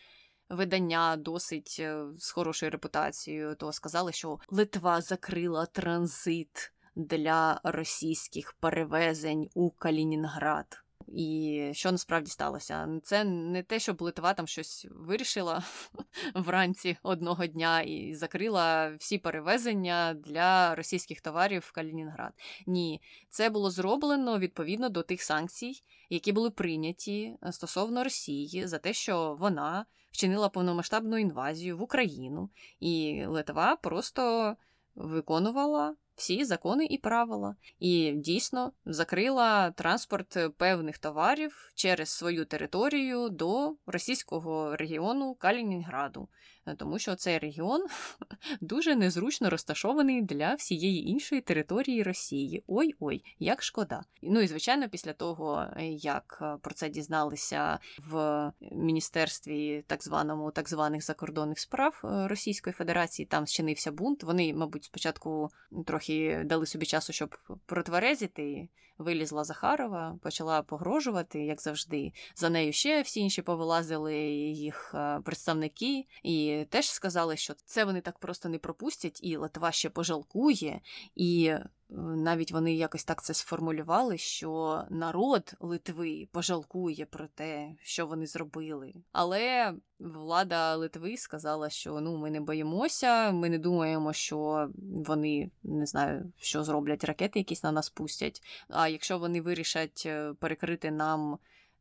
Видання 0.49 1.17
досить 1.17 1.77
е, 1.79 2.05
з 2.17 2.31
хорошою 2.31 2.71
репутацією, 2.71 3.55
то 3.55 3.73
сказали, 3.73 4.11
що 4.11 4.39
Литва 4.49 5.01
закрила 5.01 5.65
транзит 5.65 6.73
для 6.95 7.61
російських 7.63 8.53
перевезень 8.53 9.49
у 9.53 9.69
Калінінград. 9.71 10.83
І 11.07 11.69
що 11.73 11.91
насправді 11.91 12.31
сталося? 12.31 12.99
Це 13.03 13.23
не 13.23 13.63
те, 13.63 13.79
щоб 13.79 14.01
Литва 14.01 14.33
там 14.33 14.47
щось 14.47 14.87
вирішила 14.91 15.63
вранці 16.35 16.97
одного 17.03 17.45
дня 17.45 17.81
і 17.81 18.13
закрила 18.13 18.95
всі 18.99 19.17
перевезення 19.17 20.13
для 20.13 20.75
російських 20.75 21.21
товарів 21.21 21.63
в 21.67 21.71
Калінінград. 21.71 22.33
Ні, 22.67 23.01
це 23.29 23.49
було 23.49 23.71
зроблено 23.71 24.39
відповідно 24.39 24.89
до 24.89 25.03
тих 25.03 25.21
санкцій, 25.21 25.83
які 26.09 26.31
були 26.31 26.49
прийняті 26.49 27.37
е, 27.43 27.51
стосовно 27.51 28.03
Росії 28.03 28.67
за 28.67 28.77
те, 28.77 28.93
що 28.93 29.37
вона 29.39 29.85
вчинила 30.11 30.49
повномасштабну 30.49 31.17
інвазію 31.17 31.77
в 31.77 31.81
Україну, 31.81 32.49
і 32.79 33.23
Литва 33.25 33.75
просто 33.75 34.55
виконувала 34.95 35.95
всі 36.17 36.45
закони 36.45 36.85
і 36.85 36.97
правила, 36.97 37.55
і 37.79 38.11
дійсно 38.11 38.71
закрила 38.85 39.71
транспорт 39.71 40.37
певних 40.57 40.97
товарів 40.97 41.71
через 41.75 42.09
свою 42.09 42.45
територію 42.45 43.29
до 43.29 43.75
російського 43.85 44.75
регіону 44.75 45.35
Калінінграду. 45.35 46.27
Е, 46.67 46.75
тому 46.75 46.99
що 46.99 47.15
цей 47.15 47.37
регіон 47.37 47.85
дуже 48.61 48.95
незручно 48.95 49.49
розташований 49.49 50.21
для 50.21 50.53
всієї 50.53 51.09
іншої 51.09 51.41
території 51.41 52.03
Росії. 52.03 52.63
Ой-ой, 52.67 53.23
як 53.39 53.63
шкода. 53.63 54.03
Ну 54.21 54.41
і 54.41 54.47
звичайно, 54.47 54.89
після 54.89 55.13
того, 55.13 55.65
е, 55.77 55.85
як 55.87 56.39
е, 56.41 56.57
про 56.61 56.73
це 56.73 56.89
дізналися 56.89 57.79
в 57.97 58.51
міністерстві 58.71 59.83
так 59.87 60.03
званому 60.03 60.51
так 60.51 60.69
званих 60.69 61.03
закордонних 61.03 61.59
справ 61.59 61.99
Російської 62.03 62.73
Федерації, 62.73 63.25
там 63.25 63.47
зчинився 63.47 63.91
бунт. 63.91 64.23
Вони, 64.23 64.53
мабуть, 64.53 64.83
спочатку 64.83 65.49
трохи 65.85 66.41
дали 66.45 66.65
собі 66.65 66.85
часу, 66.85 67.13
щоб 67.13 67.37
протверезити 67.65 68.69
вилізла 68.97 69.43
Захарова, 69.43 70.19
почала 70.21 70.61
погрожувати, 70.61 71.39
як 71.39 71.61
завжди. 71.61 72.11
За 72.35 72.49
нею 72.49 72.73
ще 72.73 73.01
всі 73.01 73.19
інші 73.19 73.41
повилазили 73.41 74.17
їх 74.39 74.91
е, 74.95 75.21
представники, 75.25 76.05
і 76.23 76.65
теж 76.69 76.91
сказали, 76.91 77.37
що 77.37 77.53
це 77.65 77.85
вони 77.85 78.01
так 78.01 78.19
просто 78.19 78.49
не 78.49 78.57
пропустять, 78.57 79.19
і 79.23 79.37
Литва 79.37 79.71
ще 79.71 79.89
пожалкує, 79.89 80.81
і 81.15 81.53
навіть 81.89 82.51
вони 82.51 82.73
якось 82.73 83.03
так 83.03 83.23
це 83.23 83.33
сформулювали, 83.33 84.17
що 84.17 84.83
народ 84.89 85.53
Литви 85.59 86.27
пожалкує 86.31 87.05
про 87.05 87.27
те, 87.27 87.75
що 87.81 88.07
вони 88.07 88.25
зробили. 88.27 88.93
Але 89.11 89.73
влада 89.99 90.75
Литви 90.75 91.17
сказала, 91.17 91.69
що 91.69 92.01
ну 92.01 92.17
ми 92.17 92.31
не 92.31 92.41
боїмося, 92.41 93.31
ми 93.31 93.49
не 93.49 93.57
думаємо, 93.57 94.13
що 94.13 94.69
вони 94.77 95.51
не 95.63 95.85
знаю, 95.85 96.31
що 96.37 96.63
зроблять 96.63 97.03
ракети, 97.03 97.39
якісь 97.39 97.63
на 97.63 97.71
нас 97.71 97.89
пустять. 97.89 98.41
А 98.69 98.87
якщо 98.87 99.19
вони 99.19 99.41
вирішать 99.41 100.03
е, 100.05 100.33
перекрити 100.39 100.91
нам. 100.91 101.37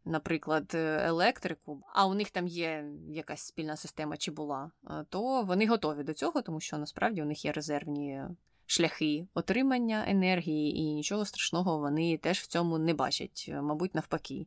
Наприклад, 0.09 0.75
електрику, 0.75 1.83
а 1.93 2.07
у 2.07 2.15
них 2.15 2.31
там 2.31 2.47
є 2.47 2.85
якась 3.09 3.41
спільна 3.41 3.77
система 3.77 4.17
чи 4.17 4.31
була, 4.31 4.71
е, 4.91 5.05
то 5.09 5.43
вони 5.43 5.67
готові 5.67 6.03
до 6.03 6.15
цього, 6.15 6.43
тому 6.43 6.61
що 6.61 6.79
насправді 6.79 7.23
у 7.23 7.25
них 7.25 7.45
є 7.45 7.53
резервні 7.53 8.23
шляхи 8.67 9.27
отримання 9.35 10.05
енергії, 10.09 10.77
і 10.79 10.95
нічого 10.95 11.25
страшного 11.25 11.79
вони 11.79 12.19
теж 12.19 12.39
в 12.39 12.47
цьому 12.47 12.79
не 12.79 12.95
бачать. 12.95 13.51
Мабуть, 13.63 13.95
навпаки, 13.95 14.47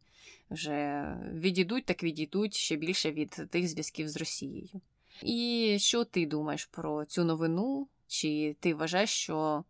вже 0.49 1.05
відійдуть, 1.34 1.86
так 1.86 2.03
відійдуть 2.03 2.53
ще 2.53 2.75
більше 2.75 3.12
від 3.12 3.29
тих 3.29 3.67
зв'язків 3.67 4.10
з 4.10 4.17
Росією. 4.17 4.82
І 5.23 5.77
що 5.79 6.03
ти 6.03 6.25
думаєш 6.25 6.65
про 6.65 7.05
цю 7.05 7.23
новину? 7.23 7.88
Чи 8.08 8.55
ти 8.60 8.73
вважаєш, 8.73 9.10
що 9.10 9.63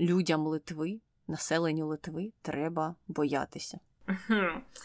людям 0.00 0.46
Литви, 0.46 1.00
населенню 1.28 1.86
Литви, 1.86 2.32
треба 2.42 2.94
боятися? 3.08 3.78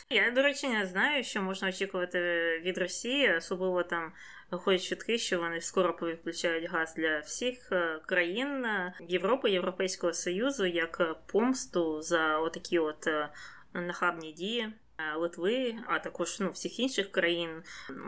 Я, 0.10 0.32
до 0.32 0.42
речі, 0.42 0.68
не 0.68 0.86
знаю, 0.86 1.24
що 1.24 1.42
можна 1.42 1.70
очікувати 1.70 2.20
від 2.64 2.78
Росії, 2.78 3.36
особливо 3.38 3.84
там 3.84 4.12
ходять 4.50 4.84
чутки, 4.84 5.18
що 5.18 5.40
вони 5.40 5.62
скоро 5.62 5.96
повідключають 5.96 6.70
газ 6.72 6.94
для 6.98 7.20
всіх 7.20 7.72
е, 7.72 8.00
країн 8.06 8.66
Європи, 9.08 9.52
Європейського 9.52 10.14
Союзу 10.14 10.66
як 10.66 11.26
помсту 11.26 12.02
за 12.02 12.38
отакі 12.38 12.80
от 12.80 13.08
е, 13.08 13.30
нахабні 13.74 14.32
дії. 14.32 14.74
Е, 15.02 15.18
Литви, 15.18 15.76
а 15.88 16.00
також 16.00 16.40
ну, 16.40 16.50
всіх 16.50 16.80
інших 16.80 17.12
країн. 17.12 17.50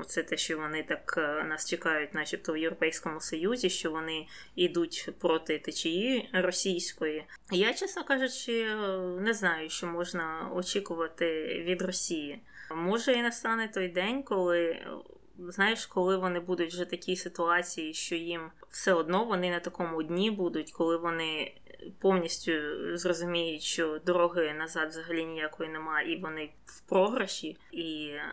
Це 0.07 0.23
те, 0.23 0.37
що 0.37 0.57
вони 0.57 0.83
так 0.83 1.17
нас 1.45 1.69
чекають, 1.69 2.13
начебто 2.13 2.53
в 2.53 2.57
Європейському 2.57 3.21
Союзі, 3.21 3.69
що 3.69 3.91
вони 3.91 4.27
йдуть 4.55 5.09
проти 5.19 5.59
течії 5.59 6.29
російської. 6.33 7.25
Я, 7.51 7.73
чесно 7.73 8.03
кажучи, 8.03 8.75
не 9.19 9.33
знаю, 9.33 9.69
що 9.69 9.87
можна 9.87 10.51
очікувати 10.55 11.45
від 11.67 11.81
Росії. 11.81 12.41
Може 12.75 13.13
і 13.13 13.21
настане 13.21 13.67
той 13.67 13.87
день, 13.87 14.23
коли 14.23 14.85
знаєш, 15.39 15.85
коли 15.85 16.17
вони 16.17 16.39
будуть 16.39 16.73
вже 16.73 16.85
такі 16.85 17.15
ситуації, 17.15 17.93
що 17.93 18.15
їм 18.15 18.51
все 18.69 18.93
одно 18.93 19.25
вони 19.25 19.51
на 19.51 19.59
такому 19.59 20.03
дні 20.03 20.31
будуть, 20.31 20.71
коли 20.71 20.97
вони 20.97 21.55
повністю 21.99 22.51
зрозуміють, 22.97 23.61
що 23.61 23.99
дороги 24.05 24.53
назад 24.53 24.89
взагалі 24.89 25.25
ніякої 25.25 25.69
немає, 25.69 26.13
і 26.13 26.21
вони 26.21 26.49
в 26.65 26.81
програші. 26.81 27.57
І 27.71 28.05
е, 28.05 28.23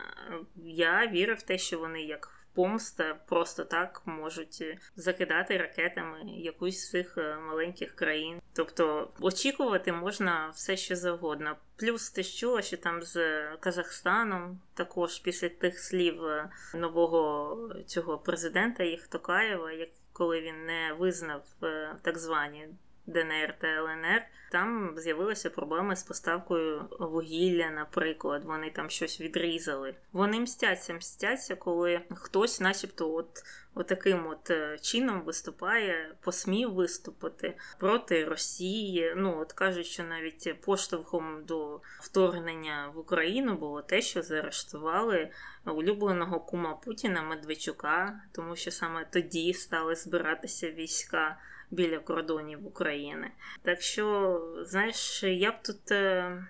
я 0.64 1.06
вірю 1.06 1.34
в 1.34 1.42
те, 1.42 1.58
що 1.58 1.78
вони 1.78 2.02
як 2.02 2.40
помста 2.54 3.14
просто 3.28 3.64
так 3.64 4.02
можуть 4.04 4.64
закидати 4.96 5.58
ракетами 5.58 6.18
якусь 6.26 6.80
з 6.80 6.90
цих 6.90 7.18
е, 7.18 7.36
маленьких 7.36 7.94
країн. 7.94 8.40
Тобто 8.52 9.10
очікувати 9.20 9.92
можна 9.92 10.50
все, 10.54 10.76
що 10.76 10.96
завгодно. 10.96 11.56
Плюс 11.76 12.10
ти 12.10 12.24
чула, 12.24 12.62
що 12.62 12.76
там 12.76 13.02
з 13.02 13.42
Казахстаном 13.56 14.60
також 14.74 15.18
після 15.18 15.48
тих 15.48 15.78
слів 15.78 16.24
е, 16.24 16.50
нового 16.74 17.56
цього 17.86 18.18
президента 18.18 18.84
їх 18.84 19.08
Токаєва, 19.08 19.72
як 19.72 19.88
коли 20.12 20.40
він 20.40 20.66
не 20.66 20.92
визнав 20.98 21.42
е, 21.62 21.96
так 22.02 22.18
звані 22.18 22.68
ДНР 23.10 23.54
та 23.60 23.68
ЛНР, 23.68 24.22
там 24.50 24.94
з'явилися 24.96 25.50
проблеми 25.50 25.96
з 25.96 26.02
поставкою 26.02 26.88
вугілля, 27.00 27.70
наприклад. 27.70 28.44
Вони 28.44 28.70
там 28.70 28.90
щось 28.90 29.20
відрізали. 29.20 29.94
Вони 30.12 30.40
мстяться, 30.40 30.94
мстяться, 30.94 31.56
коли 31.56 32.00
хтось, 32.10 32.60
начебто, 32.60 33.14
от. 33.14 33.28
От 33.74 34.50
е, 34.50 34.78
чином 34.82 35.22
виступає, 35.22 36.14
посмів 36.20 36.74
виступити 36.74 37.56
проти 37.78 38.24
Росії. 38.24 39.14
Ну 39.16 39.38
от 39.38 39.52
кажуть, 39.52 39.86
що 39.86 40.04
навіть 40.04 40.60
поштовхом 40.60 41.44
до 41.44 41.80
вторгнення 42.00 42.92
в 42.94 42.98
Україну 42.98 43.56
було 43.56 43.82
те, 43.82 44.02
що 44.02 44.22
заарештували 44.22 45.30
улюбленого 45.66 46.40
кума 46.40 46.74
Путіна 46.74 47.22
Медведчука, 47.22 48.20
тому 48.32 48.56
що 48.56 48.70
саме 48.70 49.06
тоді 49.12 49.54
стали 49.54 49.94
збиратися 49.94 50.70
війська 50.70 51.38
біля 51.70 51.98
кордонів 51.98 52.66
України. 52.66 53.30
Так 53.62 53.82
що, 53.82 54.40
знаєш, 54.66 55.22
я 55.22 55.52
б 55.52 55.62
тут 55.62 55.90
е, 55.90 56.46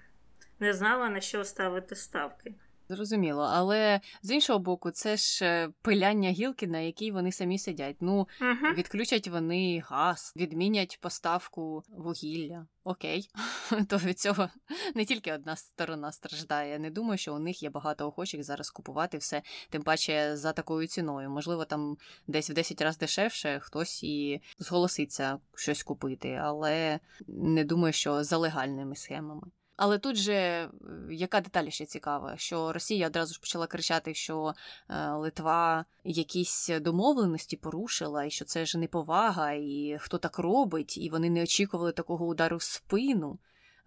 не 0.60 0.72
знала 0.72 1.08
на 1.08 1.20
що 1.20 1.44
ставити 1.44 1.96
ставки. 1.96 2.54
Зрозуміло, 2.90 3.48
але 3.52 4.00
з 4.22 4.30
іншого 4.30 4.58
боку, 4.58 4.90
це 4.90 5.16
ж 5.16 5.44
е, 5.44 5.68
пиляння 5.82 6.30
гілки, 6.30 6.66
на 6.66 6.78
якій 6.78 7.10
вони 7.10 7.32
самі 7.32 7.58
сидять. 7.58 7.96
Ну, 8.00 8.28
угу. 8.40 8.74
відключать 8.74 9.28
вони 9.28 9.82
газ, 9.86 10.32
відмінять 10.36 10.98
поставку 11.00 11.82
вугілля. 11.88 12.66
Окей, 12.84 13.30
то 13.88 13.96
від 13.96 14.20
цього 14.20 14.48
не 14.94 15.04
тільки 15.04 15.32
одна 15.32 15.56
сторона 15.56 16.12
страждає. 16.12 16.78
Не 16.78 16.90
думаю, 16.90 17.18
що 17.18 17.34
у 17.34 17.38
них 17.38 17.62
є 17.62 17.70
багато 17.70 18.06
охочих 18.06 18.44
зараз 18.44 18.70
купувати 18.70 19.18
все, 19.18 19.42
тим 19.68 19.82
паче 19.82 20.36
за 20.36 20.52
такою 20.52 20.86
ціною. 20.86 21.30
Можливо, 21.30 21.64
там 21.64 21.96
десь 22.26 22.50
в 22.50 22.54
10 22.54 22.80
разів 22.80 23.00
дешевше 23.00 23.58
хтось 23.62 24.02
і 24.02 24.40
зголоситься 24.58 25.38
щось 25.54 25.82
купити, 25.82 26.40
але 26.42 27.00
не 27.28 27.64
думаю, 27.64 27.92
що 27.92 28.24
за 28.24 28.36
легальними 28.36 28.96
схемами. 28.96 29.42
Але 29.80 29.98
тут 29.98 30.16
же 30.16 30.32
е, 30.32 30.70
яка 31.10 31.40
деталь 31.40 31.68
ще 31.68 31.86
цікава, 31.86 32.36
що 32.36 32.72
Росія 32.72 33.06
одразу 33.06 33.34
ж 33.34 33.40
почала 33.40 33.66
кричати, 33.66 34.14
що 34.14 34.54
е, 34.88 35.10
Литва 35.10 35.84
якісь 36.04 36.70
домовленості 36.80 37.56
порушила, 37.56 38.24
і 38.24 38.30
що 38.30 38.44
це 38.44 38.66
ж 38.66 38.78
неповага, 38.78 39.52
і 39.52 39.96
хто 40.00 40.18
так 40.18 40.38
робить, 40.38 40.98
і 40.98 41.10
вони 41.10 41.30
не 41.30 41.42
очікували 41.42 41.92
такого 41.92 42.26
удару 42.26 42.56
в 42.56 42.62
спину. 42.62 43.38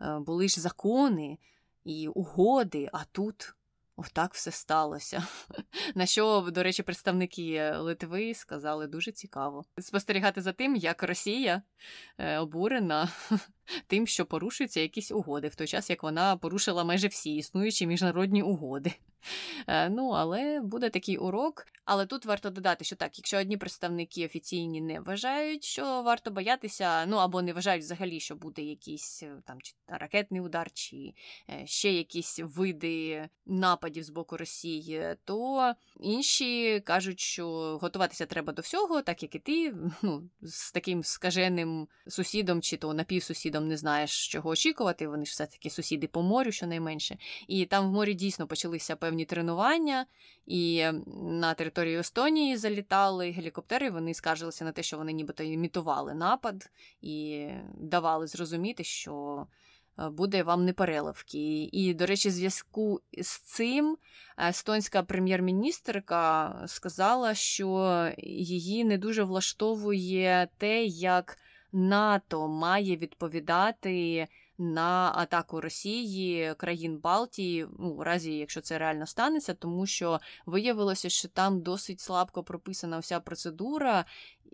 Е, 0.01 0.19
були 0.19 0.47
ж 0.47 0.61
закони 0.61 1.37
і 1.85 2.07
угоди, 2.07 2.89
а 2.93 3.03
тут 3.11 3.55
Отак 3.95 4.33
все 4.33 4.51
сталося. 4.51 5.27
На 5.95 6.05
що, 6.05 6.49
до 6.51 6.63
речі, 6.63 6.83
представники 6.83 7.71
Литви 7.77 8.33
сказали 8.33 8.87
дуже 8.87 9.11
цікаво 9.11 9.65
спостерігати 9.79 10.41
за 10.41 10.51
тим, 10.51 10.75
як 10.75 11.03
Росія 11.03 11.61
обурена 12.39 13.09
тим, 13.87 14.07
що 14.07 14.25
порушуються 14.25 14.79
якісь 14.79 15.11
угоди, 15.11 15.47
в 15.47 15.55
той 15.55 15.67
час 15.67 15.89
як 15.89 16.03
вона 16.03 16.37
порушила 16.37 16.83
майже 16.83 17.07
всі 17.07 17.35
існуючі 17.35 17.87
міжнародні 17.87 18.43
угоди. 18.43 18.93
Е, 19.67 19.89
ну, 19.89 20.09
але 20.09 20.59
буде 20.59 20.89
такий 20.89 21.17
урок. 21.17 21.65
Але 21.85 22.05
тут 22.05 22.25
варто 22.25 22.49
додати, 22.49 22.85
що 22.85 22.95
так, 22.95 23.17
якщо 23.17 23.37
одні 23.37 23.57
представники 23.57 24.25
офіційні 24.25 24.81
не 24.81 24.99
вважають, 24.99 25.63
що 25.63 26.01
варто 26.01 26.31
боятися, 26.31 27.05
ну 27.05 27.17
або 27.17 27.41
не 27.41 27.53
вважають 27.53 27.83
взагалі, 27.83 28.19
що 28.19 28.35
буде 28.35 28.61
якийсь 28.61 29.23
е, 29.23 29.35
там 29.45 29.61
чи 29.61 29.73
ракетний 29.87 30.41
удар, 30.41 30.71
чи 30.73 31.13
е, 31.49 31.67
ще 31.67 31.91
якісь 31.91 32.39
види 32.43 33.29
нападів 33.45 34.03
з 34.03 34.09
боку 34.09 34.37
Росії, 34.37 35.15
то 35.25 35.73
інші 35.99 36.79
кажуть, 36.79 37.19
що 37.19 37.77
готуватися 37.81 38.25
треба 38.25 38.53
до 38.53 38.61
всього, 38.61 39.01
так 39.01 39.23
як 39.23 39.35
і 39.35 39.39
ти, 39.39 39.75
ну, 40.01 40.29
з 40.41 40.71
таким 40.71 41.03
скаженим 41.03 41.87
сусідом, 42.07 42.61
чи 42.61 42.77
то 42.77 42.93
напівсусідом 42.93 43.52
не 43.59 43.77
знаєш, 43.77 44.27
чого 44.27 44.49
очікувати. 44.49 45.07
Вони 45.07 45.25
ж 45.25 45.31
все 45.31 45.45
таки 45.45 45.69
сусіди 45.69 46.07
по 46.07 46.21
морю, 46.21 46.51
щонайменше. 46.51 47.17
І 47.47 47.65
там 47.65 47.89
в 47.89 47.91
морі 47.91 48.13
дійсно 48.13 48.47
почалися 48.47 48.95
певні 48.95 49.25
тренування, 49.25 50.05
і 50.45 50.85
на 51.15 51.53
територію 51.53 51.99
Естонії 51.99 52.57
залітали 52.57 53.31
гелікоптери. 53.31 53.89
Вони 53.89 54.13
скаржилися 54.13 54.65
на 54.65 54.71
те, 54.71 54.83
що 54.83 54.97
вони 54.97 55.13
нібито 55.13 55.43
імітували 55.43 56.13
напад 56.13 56.69
і 57.01 57.47
давали 57.77 58.27
зрозуміти, 58.27 58.83
що. 58.83 59.47
Е, 59.99 60.09
буде 60.09 60.43
вам 60.43 60.65
непереливки. 60.65 61.63
І, 61.63 61.93
до 61.93 62.05
речі, 62.05 62.29
в 62.29 62.31
зв'язку 62.31 63.01
з 63.21 63.39
цим 63.39 63.97
естонська 64.49 65.03
прем'єр-міністрка 65.03 66.55
сказала, 66.67 67.33
що 67.33 68.11
її 68.23 68.83
не 68.83 68.97
дуже 68.97 69.23
влаштовує 69.23 70.47
те, 70.57 70.83
як 70.85 71.37
НАТО 71.73 72.47
має 72.47 72.97
відповідати 72.97 74.27
на 74.57 75.11
атаку 75.15 75.61
Росії 75.61 76.53
країн 76.57 76.97
Балтії, 76.97 77.67
ну, 77.79 77.89
у 77.89 78.03
разі, 78.03 78.33
якщо 78.33 78.61
це 78.61 78.77
реально 78.77 79.05
станеться, 79.05 79.53
тому 79.53 79.85
що 79.85 80.19
виявилося, 80.45 81.09
що 81.09 81.27
там 81.27 81.61
досить 81.61 81.99
слабко 81.99 82.43
прописана 82.43 82.99
вся 82.99 83.19
процедура 83.19 84.05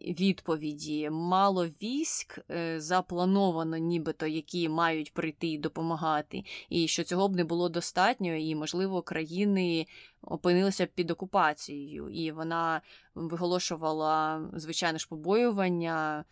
відповіді. 0.01 1.09
Мало 1.09 1.67
військ 1.67 2.39
е, 2.51 2.81
заплановано, 2.81 3.77
нібито 3.77 4.27
які 4.27 4.69
мають 4.69 5.13
прийти 5.13 5.47
і 5.47 5.57
допомагати, 5.57 6.43
і 6.69 6.87
що 6.87 7.03
цього 7.03 7.27
б 7.29 7.35
не 7.35 7.43
було 7.43 7.69
достатньо, 7.69 8.35
і, 8.35 8.55
можливо, 8.55 9.01
країни 9.01 9.87
опинилися 10.21 10.85
під 10.85 11.11
окупацією, 11.11 12.09
і 12.09 12.31
вона 12.31 12.81
виголошувала 13.15 14.41
звичайно 14.53 14.97
ж 14.97 15.07
побоювання 15.09 16.25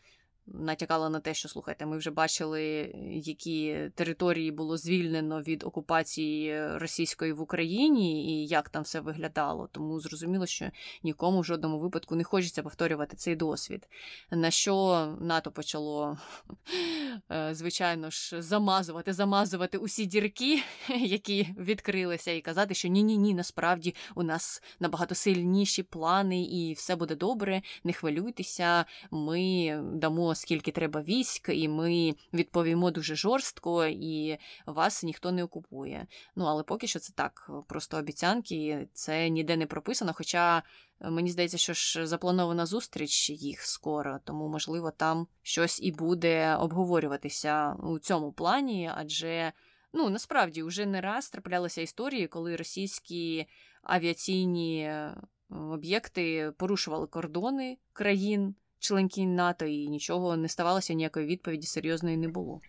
натякала 0.48 1.10
на 1.10 1.20
те, 1.20 1.34
що 1.34 1.50
слухайте, 1.50 1.86
ми 1.86 1.98
вже 1.98 2.12
бачили, 2.12 2.62
які 3.12 3.90
території 3.96 4.52
було 4.52 4.78
звільнено 4.78 5.42
від 5.42 5.64
окупації 5.64 6.68
російської 6.78 7.34
в 7.34 7.42
Україні 7.42 8.26
і 8.44 8.48
як 8.48 8.70
там 8.70 8.84
все 8.84 9.00
виглядало. 9.00 9.70
Тому 9.72 10.00
зрозуміло, 10.00 10.46
що 10.46 10.70
нікому 11.04 11.40
в 11.40 11.46
жодному 11.46 11.80
випадку 11.80 12.16
не 12.16 12.24
хочеться 12.24 12.64
повторювати 12.64 13.18
цей 13.18 13.36
досвід. 13.36 13.90
На 14.32 14.52
що 14.52 15.08
НАТО 15.22 15.52
почало, 15.52 16.18
е, 17.32 17.50
звичайно 17.52 18.10
ж, 18.10 18.42
замазувати, 18.42 19.14
замазувати 19.14 19.78
усі 19.78 20.06
дірки, 20.06 20.62
які 20.90 21.48
відкрилися, 21.58 22.32
і 22.32 22.42
казати, 22.42 22.74
що 22.74 22.88
ні-ні 22.88 23.18
ні, 23.18 23.34
насправді 23.34 23.96
у 24.16 24.24
нас 24.24 24.64
набагато 24.80 25.16
сильніші 25.16 25.84
плани, 25.84 26.44
і 26.44 26.74
все 26.74 26.96
буде 26.96 27.16
добре, 27.16 27.62
не 27.84 27.94
хвилюйтеся, 27.94 28.86
ми 29.12 29.72
дамо 29.94 30.36
скільки 30.38 30.72
треба 30.72 31.02
військ, 31.02 31.50
і 31.54 31.68
ми 31.68 32.16
відповімо 32.34 32.92
дуже 32.92 33.16
жорстко, 33.16 33.86
і 33.86 34.38
вас 34.66 35.04
ніхто 35.04 35.32
не 35.32 35.44
окупує. 35.44 36.08
Ну 36.36 36.46
але 36.46 36.64
поки 36.64 36.88
що 36.88 37.00
це 37.00 37.14
так, 37.14 37.52
просто 37.68 37.98
обіцянки, 37.98 38.88
це 38.94 39.30
ніде 39.30 39.58
не 39.58 39.66
прописано. 39.66 40.14
Хоча 40.14 40.64
е, 41.02 41.10
мені 41.10 41.30
здається, 41.32 41.58
що 41.58 41.74
ж 41.74 42.08
запланована 42.08 42.66
зустріч 42.66 43.30
їх 43.30 43.62
скоро, 43.62 44.20
тому 44.24 44.48
можливо 44.48 44.92
там 44.92 45.28
щось 45.42 45.80
і 45.84 45.92
буде 45.92 46.56
обговорюватися 46.56 47.74
у 47.74 48.00
цьому 48.00 48.32
плані, 48.32 48.92
адже. 48.96 49.54
Ну, 49.94 50.10
насправді 50.10 50.64
вже 50.64 50.86
не 50.86 51.02
раз 51.02 51.30
траплялися 51.30 51.82
історії, 51.82 52.28
коли 52.28 52.56
російські 52.56 53.46
авіаційні 53.84 54.82
е, 54.82 55.22
об'єкти 55.50 56.52
порушували 56.58 57.08
кордони 57.08 57.78
країн 57.94 58.56
членкінь 58.80 59.36
НАТО, 59.36 59.66
і 59.66 59.88
нічого 59.88 60.38
не 60.38 60.48
ставалося, 60.48 60.94
ніякої 60.94 61.26
відповіді 61.26 61.68
серйозної 61.68 62.18
не 62.18 62.28
було. 62.28 62.62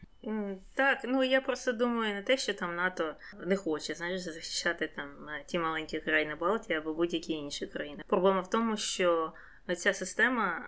Так, 0.75 0.99
ну 1.05 1.25
я 1.25 1.41
просто 1.41 1.73
думаю 1.73 2.15
не 2.15 2.23
те, 2.23 2.37
що 2.37 2.55
там 2.55 2.77
НАТО 2.77 3.15
не 3.47 3.57
хоче 3.57 3.95
знаєш, 3.95 4.21
захищати 4.21 4.93
там 4.97 5.09
ті 5.47 5.59
маленькі 5.59 6.01
країни 6.01 6.35
Балтії 6.35 6.79
або 6.79 6.95
будь-які 6.95 7.33
інші 7.33 7.67
країни. 7.67 8.03
Проблема 8.07 8.41
в 8.41 8.51
тому, 8.51 8.77
що 8.77 9.33
ця 9.77 9.95
система 9.95 10.65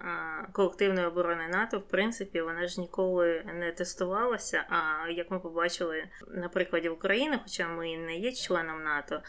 колективної 0.53 1.07
оборони 1.07 1.49
НАТО, 1.49 1.79
в 1.79 1.89
принципі, 1.89 2.41
вона 2.41 2.67
ж 2.67 2.81
ніколи 2.81 3.45
не 3.55 3.73
тестувалася. 3.73 4.65
А 4.69 5.09
як 5.09 5.31
ми 5.31 5.41
побачили 5.41 6.05
на 6.29 6.49
прикладі 6.49 6.89
України, 6.89 7.39
хоча 7.43 7.69
ми 7.69 7.97
не 7.97 8.17
є 8.17 8.33
членом 8.33 8.83
НАТО, 8.83 9.23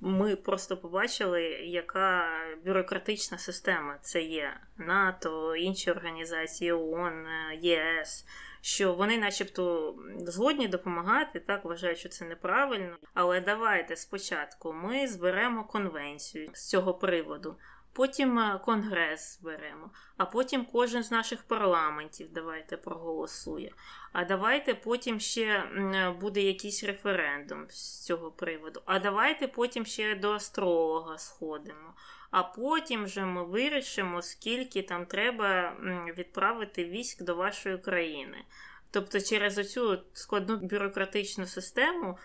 ми 0.00 0.36
просто 0.36 0.76
побачили, 0.76 1.42
яка 1.62 2.28
бюрократична 2.66 3.38
система 3.38 3.98
це 4.02 4.22
є 4.22 4.60
НАТО, 4.76 5.56
інші 5.56 5.90
організації 5.90 6.72
ООН, 6.72 7.26
ЄС. 7.60 8.26
Що 8.60 8.94
вони, 8.94 9.18
начебто, 9.18 9.94
згодні 10.18 10.68
допомагати, 10.68 11.40
так 11.40 11.64
вважають, 11.64 11.98
що 11.98 12.08
це 12.08 12.24
неправильно. 12.24 12.96
Але 13.14 13.40
давайте 13.40 13.96
спочатку 13.96 14.72
ми 14.72 15.08
зберемо 15.08 15.64
конвенцію 15.64 16.50
з 16.52 16.68
цього 16.68 16.94
приводу 16.94 17.56
потім 17.98 18.38
е, 18.38 18.60
Конгрес 18.64 19.38
зберемо, 19.40 19.90
а 20.16 20.24
потім 20.24 20.64
кожен 20.64 21.02
з 21.02 21.10
наших 21.10 21.42
парламентів 21.42 22.28
давайте 22.32 22.76
проголосує. 22.76 23.72
А 24.12 24.24
давайте 24.24 24.74
потім 24.74 25.20
ще 25.20 25.44
е, 25.44 26.10
буде 26.20 26.42
якийсь 26.42 26.84
референдум 26.84 27.66
з 27.68 28.04
цього 28.04 28.30
приводу. 28.30 28.82
А 28.86 28.98
давайте 28.98 29.48
потім 29.48 29.86
ще 29.86 30.14
до 30.14 30.32
астролога 30.32 31.18
сходимо. 31.18 31.94
А 32.30 32.42
потім 32.42 33.04
вже 33.04 33.24
ми 33.24 33.44
вирішимо, 33.44 34.22
скільки 34.22 34.82
там 34.82 35.06
треба 35.06 35.76
відправити 36.16 36.84
військ 36.84 37.22
до 37.22 37.34
вашої 37.34 37.78
країни. 37.78 38.44
Тобто, 38.90 39.20
через 39.20 39.58
оцю 39.58 39.98
складну 40.12 40.56
бюрократичну 40.56 41.46
систему 41.46 42.18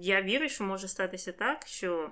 я 0.00 0.22
вірю, 0.22 0.48
що 0.48 0.64
може 0.64 0.88
статися 0.88 1.32
так, 1.32 1.66
що 1.66 2.10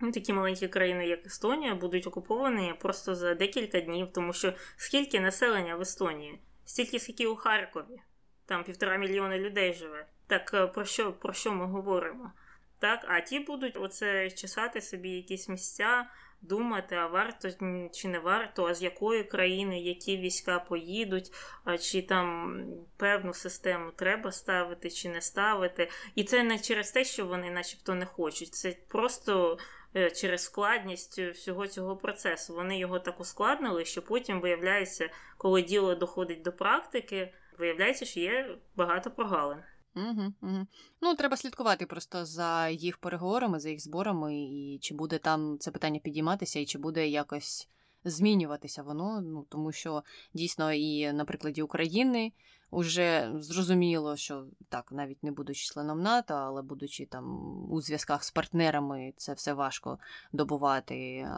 Ну, 0.00 0.12
такі 0.12 0.32
маленькі 0.32 0.68
країни, 0.68 1.06
як 1.06 1.26
Естонія, 1.26 1.74
будуть 1.74 2.06
окуповані 2.06 2.74
просто 2.80 3.14
за 3.14 3.34
декілька 3.34 3.80
днів, 3.80 4.08
тому 4.12 4.32
що 4.32 4.52
скільки 4.76 5.20
населення 5.20 5.76
в 5.76 5.80
Естонії? 5.80 6.40
Стільки, 6.64 6.98
скільки 6.98 7.26
у 7.26 7.36
Харкові, 7.36 8.00
там 8.46 8.64
півтора 8.64 8.96
мільйона 8.96 9.38
людей 9.38 9.72
живе. 9.72 10.06
Так 10.26 10.50
е, 10.54 10.66
про 10.66 10.84
що 10.84 11.12
про 11.12 11.32
що 11.32 11.52
ми 11.52 11.66
говоримо? 11.66 12.32
Так, 12.78 13.04
А 13.08 13.20
ті 13.20 13.40
будуть 13.40 13.76
оце 13.76 14.30
чесати 14.30 14.80
собі 14.80 15.10
якісь 15.10 15.48
місця 15.48 16.06
думати, 16.40 16.94
а 16.94 17.06
варто 17.06 17.48
чи 17.92 18.08
не 18.08 18.18
варто, 18.18 18.66
а 18.66 18.74
з 18.74 18.82
якої 18.82 19.24
країни 19.24 19.80
які 19.80 20.16
війська 20.16 20.58
поїдуть, 20.58 21.32
а 21.64 21.78
чи 21.78 22.02
там 22.02 22.60
певну 22.96 23.34
систему 23.34 23.90
треба 23.96 24.32
ставити 24.32 24.90
чи 24.90 25.08
не 25.08 25.20
ставити. 25.20 25.90
І 26.14 26.24
це 26.24 26.42
не 26.42 26.58
через 26.58 26.90
те, 26.90 27.04
що 27.04 27.26
вони, 27.26 27.50
начебто, 27.50 27.94
не 27.94 28.06
хочуть. 28.06 28.54
Це 28.54 28.76
просто. 28.88 29.58
Е, 29.96 30.10
через 30.10 30.42
складність 30.42 31.18
всього 31.18 31.66
цього 31.66 31.96
процесу 31.96 32.54
вони 32.54 32.78
його 32.78 32.98
так 32.98 33.20
ускладнили, 33.20 33.84
що 33.84 34.02
потім 34.02 34.40
виявляється, 34.40 35.10
коли 35.38 35.62
діло 35.62 35.94
доходить 35.94 36.42
до 36.42 36.52
практики, 36.52 37.32
виявляється, 37.58 38.04
що 38.04 38.20
є 38.20 38.58
багато 38.76 39.10
прогалин. 39.10 39.58
Угу, 39.94 40.32
угу. 40.42 40.66
Ну, 41.00 41.14
треба 41.14 41.36
слідкувати 41.36 41.86
просто 41.86 42.24
за 42.24 42.68
їх 42.68 42.98
переговорами, 42.98 43.60
за 43.60 43.70
їх 43.70 43.80
зборами, 43.80 44.36
і 44.36 44.78
чи 44.82 44.94
буде 44.94 45.18
там 45.18 45.58
це 45.58 45.70
питання 45.70 46.00
підійматися, 46.00 46.60
і 46.60 46.66
чи 46.66 46.78
буде 46.78 47.08
якось 47.08 47.68
змінюватися 48.04 48.82
воно. 48.82 49.20
Ну 49.20 49.46
тому 49.48 49.72
що 49.72 50.02
дійсно 50.34 50.72
і 50.72 51.12
на 51.12 51.24
прикладі 51.24 51.62
України 51.62 52.32
вже 52.72 53.32
зрозуміло, 53.34 54.16
що 54.16 54.46
так, 54.68 54.92
навіть 54.92 55.22
не 55.22 55.30
будучи 55.30 55.66
членом 55.66 56.02
НАТО, 56.02 56.34
але 56.34 56.62
будучи 56.62 57.06
там 57.06 57.36
у 57.72 57.80
зв'язках 57.80 58.24
з 58.24 58.30
партнерами, 58.30 59.12
це 59.16 59.32
все 59.32 59.52
важко 59.52 59.98
добувати. 60.32 61.28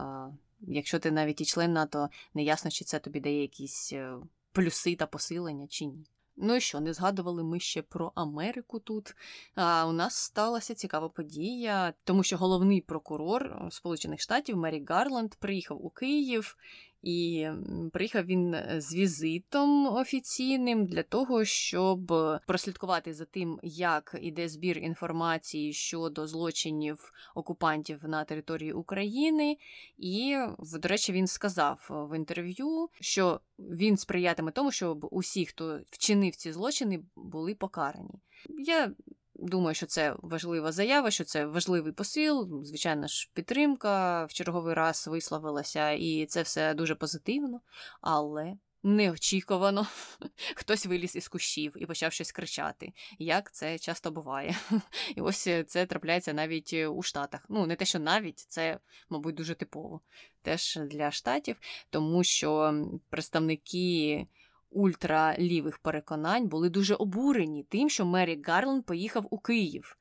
Якщо 0.60 0.98
ти 0.98 1.10
навіть 1.10 1.40
і 1.40 1.44
член 1.44 1.72
НАТО, 1.72 2.08
не 2.34 2.42
ясно, 2.42 2.70
чи 2.70 2.84
це 2.84 2.98
тобі 2.98 3.20
дає 3.20 3.40
якісь 3.40 3.92
е, 3.92 4.14
плюси 4.52 4.96
та 4.96 5.06
посилення, 5.06 5.66
чи 5.66 5.84
ні. 5.84 6.06
Ну 6.40 6.54
і 6.54 6.60
що, 6.60 6.80
не 6.80 6.92
згадували 6.92 7.44
ми 7.44 7.60
ще 7.60 7.82
про 7.82 8.12
Америку 8.14 8.78
тут. 8.78 9.16
А 9.54 9.86
У 9.86 9.92
нас 9.92 10.14
сталася 10.16 10.74
цікава 10.74 11.08
подія, 11.08 11.94
тому 12.04 12.22
що 12.22 12.36
головний 12.36 12.80
прокурор 12.80 13.42
е, 13.42 13.70
Сполучених 13.70 14.20
Штатів 14.20 14.56
Мері 14.56 14.84
Гарланд 14.88 15.34
приїхав 15.34 15.84
у 15.86 15.90
Київ 15.90 16.56
і 17.02 17.48
приїхав 17.92 18.24
він 18.24 18.54
е, 18.54 18.80
з 18.80 18.94
візитом 18.94 19.86
офіційним 19.86 20.86
для 20.86 21.02
того, 21.02 21.44
щоб 21.44 22.12
прослідкувати 22.46 23.14
за 23.14 23.24
тим, 23.24 23.60
як 23.62 24.16
іде 24.22 24.48
збір 24.48 24.78
інформації 24.78 25.72
щодо 25.72 26.26
злочинів 26.26 27.12
окупантів 27.34 28.04
на 28.04 28.24
території 28.24 28.72
України. 28.72 29.56
І, 29.96 30.36
до 30.58 30.88
речі, 30.88 31.12
він 31.12 31.26
сказав 31.26 31.86
в 32.10 32.16
інтерв'ю, 32.16 32.88
що 33.00 33.40
він 33.58 33.96
сприятиме 33.96 34.52
тому, 34.52 34.72
щоб 34.72 35.08
усі, 35.10 35.46
хто 35.46 35.80
вчинив 35.90 36.36
ці 36.36 36.52
злочини, 36.52 37.02
були 37.16 37.54
покарані. 37.54 38.14
Я 38.58 38.92
Думаю, 39.38 39.74
що 39.74 39.86
це 39.86 40.16
важлива 40.18 40.72
заява, 40.72 41.10
що 41.10 41.24
це 41.24 41.46
важливий 41.46 41.92
посил. 41.92 42.64
Звичайно 42.64 43.06
ж, 43.06 43.30
підтримка 43.34 44.24
в 44.24 44.32
черговий 44.32 44.74
раз 44.74 45.08
висловилася, 45.08 45.90
і 45.90 46.26
це 46.26 46.42
все 46.42 46.74
дуже 46.74 46.94
позитивно, 46.94 47.60
але 48.00 48.56
неочікувано 48.82 49.86
хтось 50.54 50.86
виліз 50.86 51.16
із 51.16 51.28
кущів 51.28 51.72
і 51.76 51.86
почав 51.86 52.12
щось 52.12 52.32
кричати, 52.32 52.92
як 53.18 53.52
це 53.52 53.78
часто 53.78 54.10
буває. 54.10 54.56
І 55.16 55.20
ось 55.20 55.48
це 55.66 55.86
трапляється 55.86 56.32
навіть 56.32 56.72
у 56.72 57.02
Штатах. 57.02 57.46
Ну, 57.48 57.66
не 57.66 57.76
те, 57.76 57.84
що 57.84 57.98
навіть 57.98 58.38
це, 58.38 58.78
мабуть, 59.08 59.34
дуже 59.34 59.54
типово 59.54 60.00
теж 60.42 60.78
для 60.90 61.10
штатів, 61.10 61.56
тому 61.90 62.24
що 62.24 62.74
представники 63.10 64.26
ультралівих 64.70 65.78
переконань 65.78 66.48
були 66.48 66.70
дуже 66.70 66.94
обурені 66.94 67.62
тим, 67.62 67.88
що 67.88 68.06
Мері 68.06 68.42
Гарланд 68.44 68.84
поїхав 68.84 69.26
у 69.30 69.38
Київ. 69.38 69.98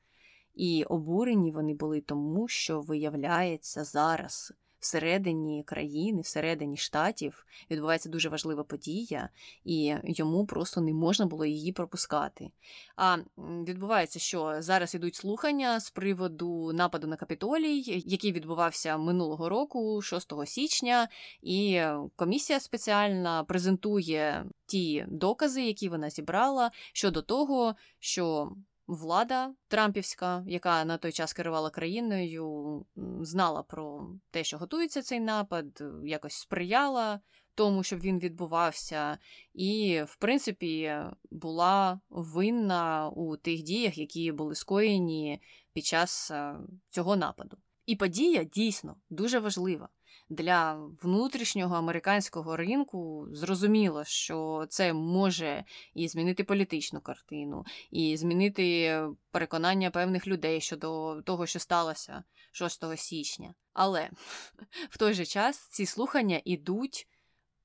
І 0.54 0.84
обурені 0.84 1.50
вони 1.50 1.74
були 1.74 2.00
тому, 2.00 2.48
що 2.48 2.80
виявляється 2.80 3.84
зараз 3.84 4.52
всередині 4.80 5.62
країни, 5.66 6.20
всередині 6.20 6.76
штатів 6.76 7.46
відбувається 7.70 8.08
дуже 8.08 8.28
важлива 8.28 8.64
подія, 8.64 9.28
і 9.64 9.94
йому 10.04 10.46
просто 10.46 10.80
не 10.80 10.92
можна 10.92 11.26
було 11.26 11.44
її 11.44 11.72
пропускати. 11.72 12.50
А 12.96 13.16
відбувається, 13.38 14.18
що 14.18 14.56
зараз 14.58 14.94
ідуть 14.94 15.14
слухання 15.14 15.80
з 15.80 15.90
приводу 15.90 16.72
нападу 16.72 17.06
на 17.06 17.16
капітолій, 17.16 18.02
який 18.06 18.32
відбувався 18.32 18.98
минулого 18.98 19.48
року, 19.48 20.02
6 20.02 20.32
січня, 20.46 21.08
і 21.42 21.82
комісія 22.16 22.60
спеціальна 22.60 23.44
презентує 23.44 24.44
ті 24.66 25.04
докази, 25.08 25.62
які 25.62 25.88
вона 25.88 26.10
зібрала 26.10 26.70
щодо 26.92 27.22
того, 27.22 27.74
що 27.98 28.52
влада 28.88 29.54
Трампівська, 29.68 30.44
яка 30.46 30.84
на 30.84 30.98
той 30.98 31.12
час 31.12 31.32
керувала 31.32 31.70
країною, 31.70 32.84
знала 33.20 33.62
про 33.62 34.10
те, 34.30 34.44
що 34.44 34.58
готується 34.58 35.02
цей 35.02 35.20
напад, 35.20 35.82
якось 36.04 36.34
сприяла 36.34 37.20
тому, 37.54 37.82
щоб 37.82 38.00
він 38.00 38.18
відбувався, 38.18 39.18
і, 39.54 40.02
в 40.06 40.16
принципі, 40.16 40.96
була 41.30 42.00
винна 42.10 43.08
у 43.08 43.36
тих 43.36 43.62
діях, 43.62 43.98
які 43.98 44.32
були 44.32 44.54
скоєні 44.54 45.42
під 45.72 45.84
час 45.84 46.30
е, 46.30 46.54
цього 46.88 47.16
нападу. 47.16 47.56
І 47.86 47.96
подія 47.96 48.44
дійсно 48.44 48.96
дуже 49.10 49.38
важлива 49.38 49.88
для 50.28 50.74
внутрішнього 51.02 51.76
американського 51.76 52.56
ринку 52.56 53.26
зрозуміло, 53.32 54.04
що 54.04 54.66
це 54.68 54.92
може 54.92 55.64
і 55.94 56.08
змінити 56.08 56.44
політичну 56.44 57.00
картину, 57.00 57.64
і 57.90 58.16
змінити 58.16 59.00
переконання 59.30 59.90
певних 59.90 60.26
людей 60.26 60.60
щодо 60.60 61.22
того, 61.22 61.46
що 61.46 61.58
сталося 61.58 62.24
6 62.52 62.84
січня. 62.96 63.54
Але 63.72 64.10
в 64.90 64.98
той 64.98 65.14
же 65.14 65.26
час 65.26 65.68
ці 65.68 65.86
слухання 65.86 66.40
ідуть 66.44 67.08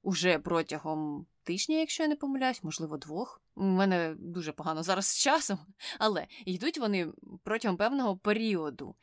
уже 0.01 0.39
протягом 0.39 1.26
тижня, 1.43 1.76
якщо 1.80 2.03
я 2.03 2.09
не 2.09 2.16
помиляюсь, 2.16 2.64
можливо, 2.64 2.97
двох. 2.97 3.41
У 3.55 3.64
мене 3.64 4.16
дуже 4.20 4.51
погано 4.51 4.84
зараз 4.84 5.07
з 5.07 5.18
часом, 5.18 5.59
але 5.99 6.28
йдуть 6.45 6.78
вони 6.78 7.07
протягом 7.43 7.78
певного 7.78 8.18
періоду 8.18 8.95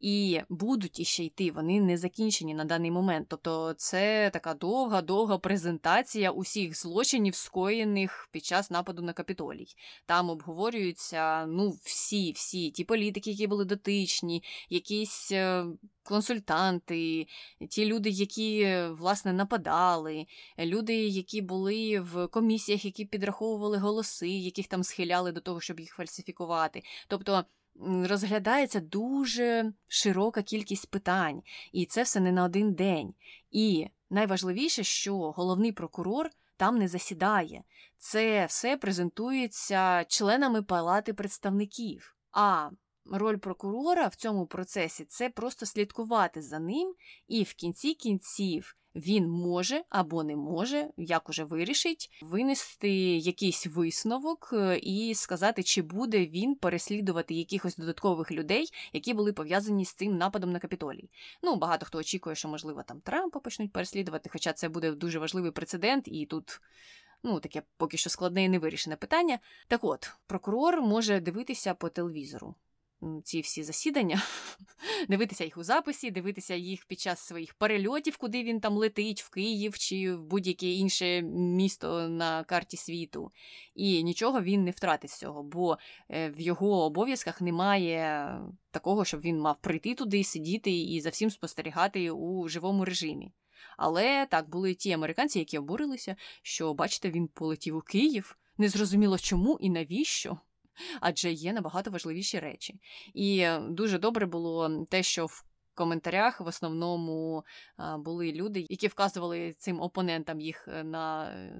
і 0.00 0.40
будуть 0.48 1.00
іще 1.00 1.24
йти, 1.24 1.50
вони 1.50 1.80
не 1.80 1.96
закінчені 1.96 2.54
на 2.54 2.64
даний 2.64 2.90
момент. 2.90 3.26
Тобто 3.30 3.74
це 3.76 4.30
така 4.32 4.54
довга-довга 4.54 5.38
презентація 5.38 6.30
усіх 6.30 6.80
злочинів, 6.80 7.34
скоєних 7.34 8.28
під 8.32 8.44
час 8.44 8.70
нападу 8.70 9.02
на 9.02 9.12
капітолій. 9.12 9.66
Там 10.06 10.30
обговорюються 10.30 11.46
ну, 11.46 11.70
всі, 11.82 12.32
всі 12.32 12.70
ті 12.70 12.84
політики, 12.84 13.30
які 13.30 13.46
були 13.46 13.64
дотичні, 13.64 14.42
якісь. 14.68 15.32
Е, 15.32 15.64
консультанти, 16.08 17.26
ті 17.68 17.86
люди, 17.86 18.10
які 18.10 18.78
власне 18.90 19.32
нападали, 19.32 20.26
люди, 20.58 20.94
які 20.94 21.40
були 21.40 22.00
в 22.00 22.26
комісіях, 22.26 22.84
які 22.84 23.04
підраховували 23.04 23.78
голоси, 23.78 24.28
яких 24.28 24.66
там 24.66 24.82
схиляли 24.82 25.32
до 25.32 25.40
того, 25.40 25.60
щоб 25.60 25.80
їх 25.80 25.94
фальсифікувати. 25.94 26.82
Тобто 27.08 27.44
розглядається 27.86 28.80
дуже 28.80 29.72
широка 29.88 30.42
кількість 30.42 30.90
питань, 30.90 31.42
і 31.72 31.86
це 31.86 32.02
все 32.02 32.20
не 32.20 32.32
на 32.32 32.44
один 32.44 32.74
день. 32.74 33.14
І 33.50 33.86
найважливіше, 34.10 34.84
що 34.84 35.30
головний 35.30 35.72
прокурор 35.72 36.30
там 36.56 36.78
не 36.78 36.88
засідає. 36.88 37.62
Це 37.98 38.46
все 38.46 38.76
презентується 38.76 40.04
членами 40.04 40.62
палати 40.62 41.14
представників. 41.14 42.16
А 42.32 42.70
роль 43.12 43.36
прокурора 43.36 44.06
в 44.06 44.14
цьому 44.14 44.46
процесі 44.46 45.04
це 45.04 45.30
просто 45.30 45.66
слідкувати 45.66 46.42
за 46.42 46.58
ним 46.58 46.94
і 47.28 47.42
в 47.42 47.54
кінці 47.54 47.94
кінців 47.94 48.76
він 48.98 49.28
може 49.28 49.82
або 49.88 50.24
не 50.24 50.36
може, 50.36 50.88
як 50.96 51.28
уже 51.28 51.44
вирішить, 51.44 52.10
винести 52.22 52.90
якийсь 53.16 53.66
висновок 53.66 54.50
е, 54.52 54.78
і 54.82 55.14
сказати, 55.14 55.62
чи 55.62 55.82
буде 55.82 56.26
він 56.26 56.54
переслідувати 56.54 57.34
якихось 57.34 57.76
додаткових 57.76 58.30
людей, 58.30 58.68
які 58.92 59.14
були 59.14 59.32
пов'язані 59.32 59.84
з 59.84 59.94
цим 59.94 60.16
нападом 60.16 60.52
на 60.52 60.58
капітолій. 60.58 61.10
Ну, 61.42 61.56
багато 61.56 61.86
хто 61.86 61.98
очікує, 61.98 62.36
що, 62.36 62.48
можливо, 62.48 62.82
там 62.82 63.00
Трампа 63.00 63.40
почнуть 63.40 63.72
переслідувати, 63.72 64.30
хоча 64.32 64.52
це 64.52 64.68
буде 64.68 64.92
дуже 64.92 65.18
важливий 65.18 65.50
прецедент, 65.50 66.08
і 66.08 66.26
тут. 66.26 66.60
Ну, 67.22 67.40
таке 67.40 67.62
поки 67.76 67.96
що 67.96 68.10
складне 68.10 68.44
і 68.44 68.48
невирішене 68.48 68.96
питання. 68.96 69.38
Так 69.68 69.84
от, 69.84 70.10
прокурор 70.26 70.82
може 70.82 71.20
дивитися 71.20 71.74
по 71.74 71.88
телевізору 71.88 72.54
ці 73.24 73.40
всі 73.40 73.62
засідання, 73.62 74.22
дивитися 75.08 75.44
їх 75.44 75.56
у 75.56 75.62
записі, 75.62 76.10
дивитися 76.10 76.54
їх 76.54 76.86
під 76.86 77.00
час 77.00 77.20
своїх 77.20 77.54
перельотів, 77.54 78.16
куди 78.16 78.42
він 78.42 78.60
там 78.60 78.74
летить, 78.74 79.22
в 79.22 79.30
Київ 79.30 79.78
чи 79.78 80.14
в 80.14 80.22
будь-яке 80.24 80.66
інше 80.66 81.22
місто 81.22 82.08
на 82.08 82.44
карті 82.44 82.76
світу. 82.76 83.32
І 83.74 84.02
нічого 84.02 84.40
він 84.40 84.64
не 84.64 84.70
втратить 84.70 85.10
з 85.10 85.18
цього, 85.18 85.42
бо 85.42 85.78
е, 86.10 86.30
в 86.30 86.40
його 86.40 86.84
обов'язках 86.84 87.40
немає 87.40 88.30
такого, 88.70 89.04
щоб 89.04 89.20
він 89.20 89.40
мав 89.40 89.60
прийти 89.60 89.94
туди, 89.94 90.24
сидіти 90.24 90.70
і 90.70 91.00
за 91.00 91.10
всім 91.10 91.30
спостерігати 91.30 92.10
у 92.10 92.48
живому 92.48 92.84
режимі. 92.84 93.32
Але 93.76 94.26
так 94.26 94.50
були 94.50 94.74
ті 94.74 94.92
американці, 94.92 95.38
які 95.38 95.58
обурилися, 95.58 96.16
що, 96.42 96.74
бачите, 96.74 97.10
він 97.10 97.28
полетів 97.28 97.76
у 97.76 97.80
Київ. 97.80 98.38
Незрозуміло 98.60 99.18
чому 99.18 99.58
і 99.60 99.70
навіщо 99.70 100.38
адже 101.00 101.32
є 101.32 101.52
набагато 101.52 101.90
важливіші 101.90 102.38
речі. 102.38 102.80
І 103.14 103.48
дуже 103.68 103.98
добре 103.98 104.26
було 104.26 104.84
те, 104.90 105.02
що 105.02 105.26
в 105.26 105.44
коментарях 105.78 106.40
в 106.40 106.46
основному 106.46 107.44
були 107.98 108.32
люди, 108.32 108.66
які 108.68 108.86
вказували 108.86 109.52
цим 109.52 109.80
опонентам 109.80 110.40
їх 110.40 110.68
е, 110.68 110.84
на 110.84 111.30
е, 111.30 111.52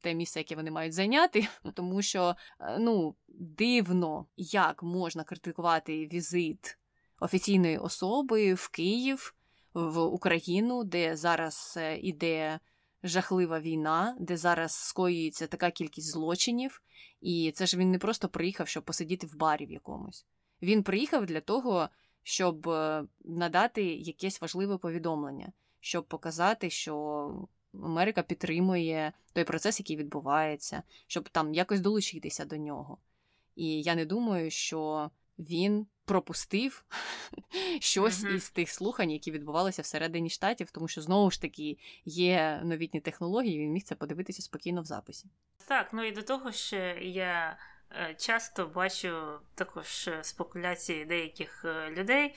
те 0.00 0.14
місце, 0.14 0.40
яке 0.40 0.56
вони 0.56 0.70
мають 0.70 0.92
зайняти, 0.92 1.48
тому 1.74 2.02
що 2.02 2.36
е, 2.60 2.78
ну 2.78 3.14
дивно, 3.28 4.26
як 4.36 4.82
можна 4.82 5.24
критикувати 5.24 6.06
візит 6.06 6.78
офіційної 7.20 7.78
особи 7.78 8.54
в 8.54 8.68
Київ 8.68 9.34
в 9.74 9.98
Україну, 10.00 10.84
де 10.84 11.16
зараз 11.16 11.78
іде 12.02 12.60
жахлива 13.02 13.60
війна, 13.60 14.16
де 14.20 14.36
зараз 14.36 14.72
скоюється 14.74 15.46
така 15.46 15.70
кількість 15.70 16.10
злочинів, 16.10 16.82
і 17.20 17.52
це 17.54 17.66
ж 17.66 17.76
він 17.76 17.90
не 17.90 17.98
просто 17.98 18.28
приїхав, 18.28 18.68
щоб 18.68 18.84
посидіти 18.84 19.26
в 19.26 19.36
барі 19.36 19.66
в 19.66 19.70
якомусь. 19.70 20.26
Він 20.62 20.82
приїхав 20.82 21.26
для 21.26 21.40
того, 21.40 21.88
щоб 22.22 22.68
е, 22.68 23.04
надати 23.24 23.84
якесь 23.84 24.40
важливе 24.40 24.78
повідомлення, 24.78 25.52
щоб 25.80 26.04
показати, 26.04 26.70
що 26.70 27.48
Америка 27.74 28.22
підтримує 28.22 29.12
той 29.32 29.44
процес, 29.44 29.80
який 29.80 29.96
відбувається, 29.96 30.82
щоб 31.06 31.28
там 31.28 31.54
якось 31.54 31.80
долучитися 31.80 32.44
до 32.44 32.56
нього. 32.56 32.98
І 33.56 33.82
я 33.82 33.94
не 33.94 34.04
думаю, 34.04 34.50
що 34.50 35.10
він 35.38 35.86
пропустив 36.04 36.84
щось 37.80 38.24
mm-hmm. 38.24 38.34
із 38.34 38.50
тих 38.50 38.70
слухань, 38.70 39.10
які 39.10 39.30
відбувалися 39.30 39.82
всередині 39.82 40.30
штатів, 40.30 40.70
тому 40.70 40.88
що 40.88 41.02
знову 41.02 41.30
ж 41.30 41.40
таки 41.40 41.78
є 42.04 42.60
новітні 42.64 43.00
технології, 43.00 43.58
він 43.58 43.72
міг 43.72 43.82
це 43.82 43.94
подивитися 43.94 44.42
спокійно 44.42 44.82
в 44.82 44.84
записі. 44.84 45.28
Так, 45.68 45.90
ну 45.92 46.04
і 46.04 46.12
до 46.12 46.22
того 46.22 46.52
що 46.52 46.76
я 47.02 47.58
часто 48.16 48.66
бачу 48.66 49.40
також 49.54 50.08
е, 50.08 50.24
спекуляції 50.24 51.04
деяких 51.04 51.64
е, 51.64 51.90
людей. 51.90 52.34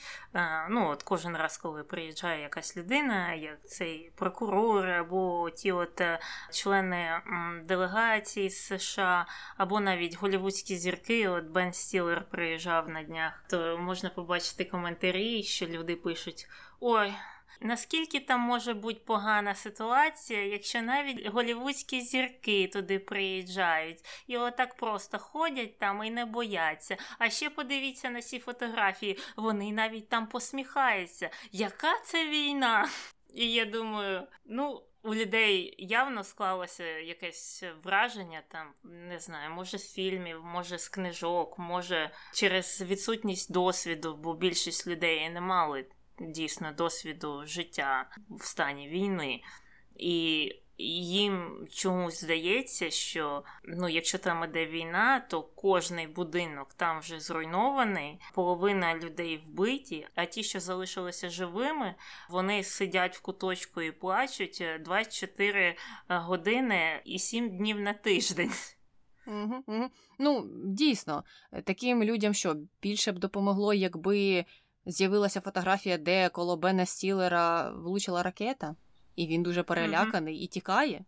Ну, 0.68 0.88
от 0.88 1.02
Кожен 1.02 1.36
раз, 1.36 1.58
коли 1.58 1.84
приїжджає 1.84 2.42
якась 2.42 2.76
людина, 2.76 3.34
як 3.34 3.68
цей 3.68 4.12
прокурор, 4.14 4.86
або 4.86 5.50
ті 5.50 5.72
от 5.72 6.02
члени 6.52 7.20
делегації 7.64 8.50
з 8.50 8.66
США, 8.66 9.26
або 9.56 9.80
навіть 9.80 10.16
голівудські 10.16 10.76
зірки, 10.76 11.28
от 11.28 11.44
Бен 11.44 11.72
Стілер 11.72 12.24
приїжджав 12.30 12.88
на 12.88 13.02
днях, 13.02 13.44
то 13.48 13.78
можна 13.78 14.10
побачити 14.10 14.64
коментарі, 14.64 15.42
що 15.42 15.66
люди 15.66 15.96
пишуть: 15.96 16.48
Ой, 16.80 17.14
Наскільки 17.60 18.20
там 18.20 18.40
може 18.40 18.74
бути 18.74 19.00
погана 19.06 19.54
ситуація, 19.54 20.46
якщо 20.46 20.82
навіть 20.82 21.26
голівудські 21.26 22.00
зірки 22.00 22.68
туди 22.68 22.98
приїжджають 22.98 24.04
і 24.26 24.36
отак 24.36 24.76
просто 24.76 25.18
ходять 25.18 25.78
там 25.78 26.04
і 26.04 26.10
не 26.10 26.24
бояться. 26.24 26.96
А 27.18 27.30
ще 27.30 27.50
подивіться 27.50 28.10
на 28.10 28.22
ці 28.22 28.38
фотографії, 28.38 29.18
вони 29.36 29.72
навіть 29.72 30.08
там 30.08 30.26
посміхаються. 30.26 31.30
Яка 31.52 32.00
це 32.04 32.28
війна? 32.28 32.88
І 33.34 33.52
я 33.52 33.64
думаю, 33.64 34.26
ну. 34.44 34.82
У 35.06 35.14
людей 35.14 35.74
явно 35.78 36.24
склалося 36.24 36.84
якесь 36.84 37.64
враження, 37.82 38.42
там 38.48 38.72
не 38.84 39.18
знаю, 39.18 39.50
може 39.50 39.78
з 39.78 39.92
фільмів, 39.92 40.44
може 40.44 40.78
з 40.78 40.88
книжок, 40.88 41.58
може 41.58 42.10
через 42.32 42.82
відсутність 42.82 43.52
досвіду, 43.52 44.16
бо 44.16 44.34
більшість 44.34 44.86
людей 44.86 45.30
не 45.30 45.40
мали 45.40 45.86
дійсно 46.20 46.72
досвіду 46.72 47.42
життя 47.46 48.10
в 48.30 48.44
стані 48.44 48.88
війни. 48.88 49.42
І 49.96 50.50
їм 50.78 51.66
чомусь 51.70 52.20
здається, 52.20 52.90
що 52.90 53.44
ну, 53.64 53.88
якщо 53.88 54.18
там 54.18 54.44
іде 54.44 54.66
війна, 54.66 55.20
то 55.20 55.42
кожний 55.42 56.06
будинок 56.06 56.74
там 56.74 57.00
вже 57.00 57.20
зруйнований, 57.20 58.20
половина 58.34 58.94
людей 58.94 59.36
вбиті, 59.46 60.06
а 60.14 60.24
ті, 60.24 60.42
що 60.42 60.60
залишилися 60.60 61.30
живими, 61.30 61.94
вони 62.30 62.64
сидять 62.64 63.16
в 63.16 63.20
куточку 63.20 63.82
і 63.82 63.92
плачуть 63.92 64.64
24 64.80 65.76
години 66.08 67.02
і 67.04 67.18
7 67.18 67.56
днів 67.56 67.80
на 67.80 67.92
тиждень. 67.92 68.52
Угу, 69.26 69.64
угу. 69.66 69.90
Ну, 70.18 70.50
дійсно, 70.64 71.24
таким 71.64 72.04
людям 72.04 72.34
що 72.34 72.56
більше 72.82 73.12
б 73.12 73.18
допомогло, 73.18 73.74
якби 73.74 74.44
з'явилася 74.86 75.40
фотографія, 75.40 75.98
де 75.98 76.28
коло 76.28 76.56
Бена 76.56 76.86
Стілера 76.86 77.70
влучила 77.70 78.22
ракета, 78.22 78.76
і 79.16 79.26
він 79.26 79.42
дуже 79.42 79.62
переляканий 79.62 80.36
і 80.36 80.46
тікає. 80.46 81.04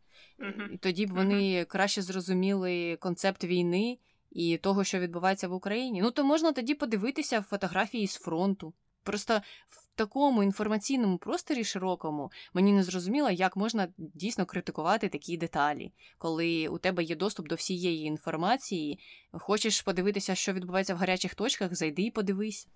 І 0.72 0.76
тоді 0.76 1.06
б 1.06 1.10
вони 1.10 1.64
краще 1.64 2.02
зрозуміли 2.02 2.96
концепт 2.96 3.44
війни 3.44 3.98
і 4.30 4.56
того, 4.56 4.84
що 4.84 4.98
відбувається 4.98 5.48
в 5.48 5.52
Україні. 5.52 6.02
Ну 6.02 6.10
то 6.10 6.24
можна 6.24 6.52
тоді 6.52 6.74
подивитися 6.74 7.42
фотографії 7.42 8.06
з 8.06 8.14
фронту. 8.14 8.72
Просто 9.02 9.40
в 9.68 9.88
такому 9.94 10.42
інформаційному 10.42 11.18
просторі 11.18 11.64
широкому 11.64 12.30
мені 12.54 12.72
не 12.72 12.82
зрозуміло, 12.82 13.30
як 13.30 13.56
можна 13.56 13.88
дійсно 13.98 14.46
критикувати 14.46 15.08
такі 15.08 15.36
деталі, 15.36 15.92
коли 16.18 16.68
у 16.68 16.78
тебе 16.78 17.04
є 17.04 17.16
доступ 17.16 17.48
до 17.48 17.54
всієї 17.54 18.04
інформації. 18.04 18.98
Хочеш 19.32 19.82
подивитися, 19.82 20.34
що 20.34 20.52
відбувається 20.52 20.94
в 20.94 20.98
гарячих 20.98 21.34
точках, 21.34 21.74
зайди 21.74 22.02
і 22.02 22.10
подивись. 22.10 22.68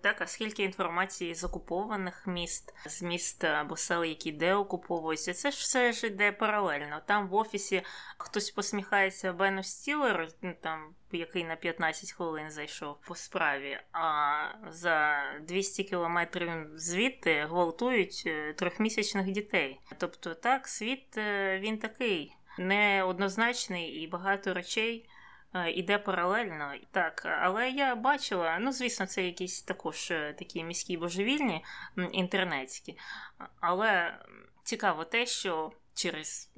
Так, 0.00 0.20
а 0.20 0.26
скільки 0.26 0.62
інформації 0.62 1.34
з 1.34 1.44
окупованих 1.44 2.26
міст, 2.26 2.74
з 2.86 3.02
міст 3.02 3.44
або 3.44 3.76
сел, 3.76 4.04
які 4.04 4.32
деокуповуються, 4.32 5.34
це 5.34 5.50
ж 5.50 5.56
все 5.56 5.92
ж 5.92 6.06
йде 6.06 6.32
паралельно. 6.32 7.00
Там 7.06 7.28
в 7.28 7.34
офісі 7.34 7.82
хтось 8.18 8.50
посміхається 8.50 9.32
Бену 9.32 9.62
Стілеру, 9.62 10.28
ну, 10.42 10.54
там 10.60 10.94
який 11.12 11.44
на 11.44 11.56
15 11.56 12.12
хвилин 12.12 12.50
зайшов 12.50 12.96
по 13.06 13.14
справі, 13.14 13.80
а 13.92 14.44
за 14.70 15.22
200 15.40 15.84
кілометрів 15.84 16.50
звідти 16.74 17.46
гвалтують 17.46 18.22
е, 18.26 18.52
трьохмісячних 18.52 19.30
дітей. 19.30 19.80
Тобто, 19.98 20.34
так, 20.34 20.68
світ 20.68 21.16
е, 21.16 21.58
він 21.58 21.78
такий 21.78 22.36
неоднозначний 22.58 23.88
і 23.88 24.06
багато 24.06 24.54
речей. 24.54 25.08
Е, 25.54 25.70
іде 25.70 25.98
паралельно. 25.98 26.74
Так, 26.90 27.22
але 27.40 27.70
я 27.70 27.94
бачила, 27.94 28.58
ну, 28.60 28.72
звісно, 28.72 29.06
це 29.06 29.22
якісь 29.22 29.62
також 29.62 30.10
е, 30.10 30.34
такі 30.38 30.64
міські 30.64 30.96
божевільні 30.96 31.64
інтернетські. 32.12 32.98
Але 33.60 34.18
цікаво 34.64 35.04
те, 35.04 35.26
що 35.26 35.72
через 35.94 36.52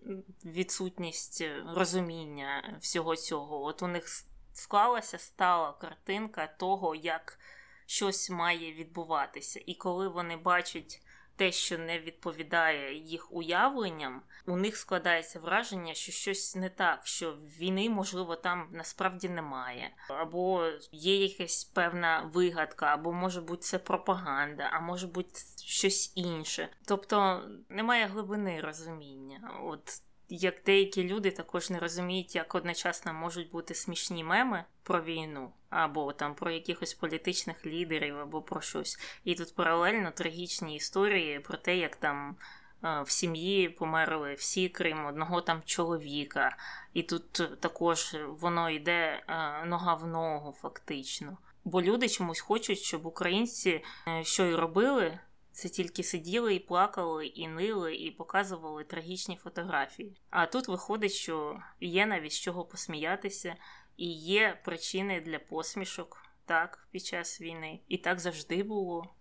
відсутність 0.45 1.45
розуміння 1.67 2.79
всього 2.81 3.17
цього, 3.17 3.65
от 3.65 3.83
у 3.83 3.87
них 3.87 4.09
склалася 4.53 5.19
стала 5.19 5.73
картинка 5.73 6.47
того, 6.47 6.95
як 6.95 7.39
щось 7.87 8.31
має 8.31 8.73
відбуватися. 8.73 9.61
І 9.67 9.75
коли 9.75 10.09
вони 10.09 10.37
бачать 10.37 11.03
те, 11.37 11.53
що 11.53 11.79
не 11.79 11.99
відповідає 11.99 12.95
їх 12.95 13.33
уявленням, 13.33 14.23
у 14.47 14.57
них 14.57 14.77
складається 14.77 15.41
враження, 15.41 15.95
що 15.95 16.13
щось 16.13 16.57
не 16.57 16.69
так, 16.69 17.07
що 17.07 17.33
війни, 17.33 17.91
можливо, 17.91 18.37
там 18.37 18.69
насправді 18.73 19.29
немає, 19.29 19.91
або 20.09 20.71
є 20.93 21.17
якась 21.17 21.65
певна 21.65 22.31
вигадка, 22.35 22.87
або 22.87 23.13
може 23.13 23.41
бути 23.41 23.63
це 23.63 23.79
пропаганда, 23.79 24.71
а 24.73 24.81
може 24.81 25.07
бути 25.07 25.41
щось 25.65 26.13
інше. 26.17 26.69
Тобто 26.85 27.43
немає 27.69 28.07
глибини 28.07 28.61
розуміння. 28.61 29.51
От 29.65 30.01
як 30.29 30.55
деякі 30.67 31.05
люди 31.05 31.31
також 31.31 31.71
не 31.71 31.79
розуміють, 31.79 32.35
як 32.35 32.55
одночасно 32.55 33.15
можуть 33.15 33.51
бути 33.51 33.75
смішні 33.75 34.25
меми 34.25 34.65
про 34.83 35.03
війну, 35.03 35.53
або 35.71 36.13
там 36.13 36.35
про 36.35 36.51
якихось 36.51 36.95
політичних 36.95 37.67
лідерів, 37.67 38.19
або 38.19 38.43
про 38.43 38.61
щось. 38.61 38.99
І 39.25 39.35
тут 39.35 39.55
паралельно 39.55 40.11
трагічні 40.11 40.77
історії 40.77 41.41
про 41.41 41.57
те, 41.57 41.77
як 41.77 41.97
там. 41.97 42.37
Е, 42.85 43.03
в 43.03 43.11
сім'ї 43.11 43.69
померли 43.69 44.35
всі 44.35 44.69
крім 44.69 45.07
одного 45.07 45.41
там 45.41 45.63
чоловіка, 45.65 46.57
і 46.93 47.03
тут 47.03 47.33
також 47.61 48.17
воно 48.29 48.71
йде 48.71 49.23
е, 49.29 49.65
нога 49.65 49.95
в 49.95 50.07
ногу, 50.07 50.53
фактично. 50.53 51.39
Бо 51.65 51.83
люди 51.83 52.09
чомусь 52.09 52.41
хочуть, 52.41 52.79
щоб 52.79 53.07
українці 53.07 53.85
е, 54.09 54.25
що 54.25 54.45
й 54.45 54.55
робили, 54.55 55.19
це 55.55 55.69
тільки 55.69 56.03
сиділи 56.03 56.55
і 56.55 56.59
плакали, 56.59 57.27
і 57.27 57.49
нили, 57.49 57.95
і 57.95 58.11
показували 58.11 58.85
трагічні 58.85 59.37
фотографії. 59.37 60.17
А 60.31 60.47
тут 60.47 60.69
виходить, 60.69 61.13
що 61.13 61.63
є 61.81 62.07
навіть 62.07 62.33
з 62.33 62.41
чого 62.41 62.65
посміятися, 62.65 63.57
і 63.97 64.13
є 64.13 64.61
причини 64.65 65.21
для 65.21 65.39
посмішок 65.39 66.27
так 66.45 66.89
під 66.91 67.05
час 67.05 67.41
війни. 67.41 67.81
І 67.89 67.99
так 67.99 68.21
завжди 68.21 68.63
було. 68.63 69.15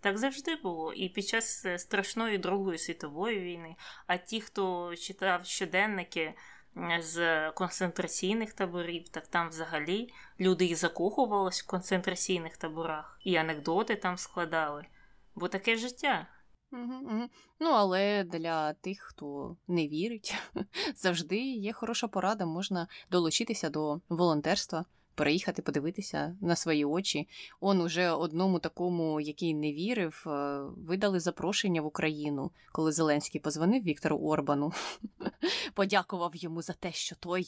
Так 0.00 0.18
завжди 0.18 0.56
було. 0.56 0.92
І 0.92 1.08
під 1.08 1.28
час 1.28 1.64
е, 1.64 1.78
страшної 1.78 2.38
Другої 2.38 2.78
світової 2.78 3.40
війни. 3.40 3.76
А 4.06 4.16
ті, 4.16 4.40
хто 4.40 4.96
читав 4.96 5.46
щоденники 5.46 6.34
з 7.00 7.50
концентраційних 7.50 8.52
таборів, 8.52 9.08
так 9.08 9.26
там 9.26 9.48
взагалі 9.48 10.12
люди 10.40 10.64
і 10.64 10.74
закохувались 10.74 11.62
в 11.62 11.66
концентраційних 11.66 12.56
таборах, 12.56 13.20
і 13.24 13.36
анекдоти 13.36 13.96
там 13.96 14.18
складали 14.18 14.86
бо 15.34 15.48
таке 15.48 15.76
життя. 15.76 16.26
Угу, 16.72 16.94
угу. 17.02 17.28
Ну, 17.60 17.70
але 17.70 18.24
для 18.24 18.72
тих, 18.72 19.00
хто 19.00 19.56
не 19.68 19.88
вірить, 19.88 20.34
завжди 20.96 21.38
є 21.40 21.72
хороша 21.72 22.08
порада, 22.08 22.46
можна 22.46 22.88
долучитися 23.10 23.70
до 23.70 24.00
волонтерства. 24.08 24.84
Переїхати, 25.14 25.62
подивитися 25.62 26.36
на 26.40 26.56
свої 26.56 26.84
очі. 26.84 27.28
Он 27.60 27.80
уже 27.80 28.10
одному 28.10 28.58
такому, 28.58 29.20
який 29.20 29.54
не 29.54 29.72
вірив, 29.72 30.24
е, 30.26 30.60
видали 30.76 31.20
запрошення 31.20 31.82
в 31.82 31.86
Україну, 31.86 32.50
коли 32.72 32.92
Зеленський 32.92 33.40
позвонив 33.40 33.82
Віктору 33.82 34.16
Орбану, 34.16 34.72
подякував 35.74 36.36
йому 36.36 36.62
за 36.62 36.72
те, 36.72 36.92
що 36.92 37.16
той 37.16 37.46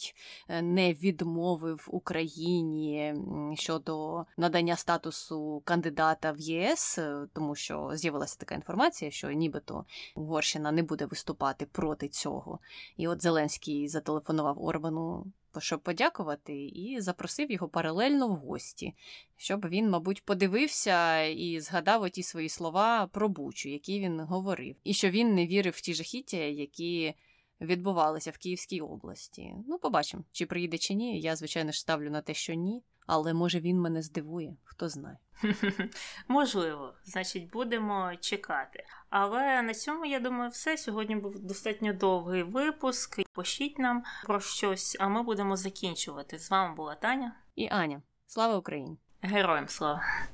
е, 0.48 0.62
не 0.62 0.92
відмовив 0.92 1.88
Україні 1.90 3.14
щодо 3.54 4.26
надання 4.36 4.76
статусу 4.76 5.62
кандидата 5.64 6.32
в 6.32 6.38
ЄС, 6.38 6.98
е, 6.98 7.26
тому 7.32 7.54
що 7.54 7.90
з'явилася 7.94 8.38
така 8.38 8.54
інформація, 8.54 9.10
що 9.10 9.30
нібито 9.30 9.84
Угорщина 10.14 10.72
не 10.72 10.82
буде 10.82 11.06
виступати 11.06 11.66
проти 11.66 12.08
цього. 12.08 12.58
І 12.96 13.08
от 13.08 13.22
Зеленський 13.22 13.88
зателефонував 13.88 14.64
Орбану 14.64 15.26
щоб 15.60 15.80
подякувати, 15.80 16.64
і 16.64 17.00
запросив 17.00 17.52
його 17.52 17.68
паралельно 17.68 18.28
в 18.28 18.36
гості, 18.36 18.94
щоб 19.36 19.68
він, 19.68 19.90
мабуть, 19.90 20.24
подивився 20.24 21.22
і 21.22 21.60
згадав 21.60 22.02
оті 22.02 22.22
свої 22.22 22.48
слова 22.48 23.06
про 23.06 23.28
Бучу, 23.28 23.68
які 23.68 24.00
він 24.00 24.20
говорив, 24.20 24.76
і 24.84 24.94
що 24.94 25.10
він 25.10 25.34
не 25.34 25.46
вірив 25.46 25.74
в 25.76 25.80
ті 25.80 25.94
жахіття, 25.94 26.36
які 26.36 27.14
відбувалися 27.60 28.30
в 28.30 28.38
Київській 28.38 28.80
області. 28.80 29.54
Ну, 29.68 29.78
побачимо, 29.78 30.24
чи 30.32 30.46
приїде 30.46 30.78
чи 30.78 30.94
ні. 30.94 31.20
Я, 31.20 31.36
звичайно 31.36 31.72
ж, 31.72 31.80
ставлю 31.80 32.10
на 32.10 32.22
те, 32.22 32.34
що 32.34 32.54
ні. 32.54 32.82
Але 33.06 33.34
може 33.34 33.60
він 33.60 33.80
мене 33.80 34.02
здивує, 34.02 34.56
хто 34.64 34.88
знає. 34.88 35.18
Можливо, 36.28 36.94
значить, 37.04 37.50
будемо 37.50 38.12
чекати. 38.20 38.84
Але 39.10 39.62
на 39.62 39.74
цьому 39.74 40.04
я 40.04 40.20
думаю, 40.20 40.50
все. 40.50 40.76
Сьогодні 40.78 41.16
був 41.16 41.38
достатньо 41.38 41.92
довгий 41.92 42.42
випуск. 42.42 43.20
Пишіть 43.32 43.78
нам 43.78 44.02
про 44.24 44.40
щось, 44.40 44.96
а 45.00 45.08
ми 45.08 45.22
будемо 45.22 45.56
закінчувати. 45.56 46.38
З 46.38 46.50
вами 46.50 46.74
була 46.74 46.94
Таня 46.94 47.36
і 47.54 47.68
Аня. 47.68 48.02
Слава 48.26 48.56
Україні! 48.56 48.98
Героям 49.20 49.68
слава! 49.68 50.02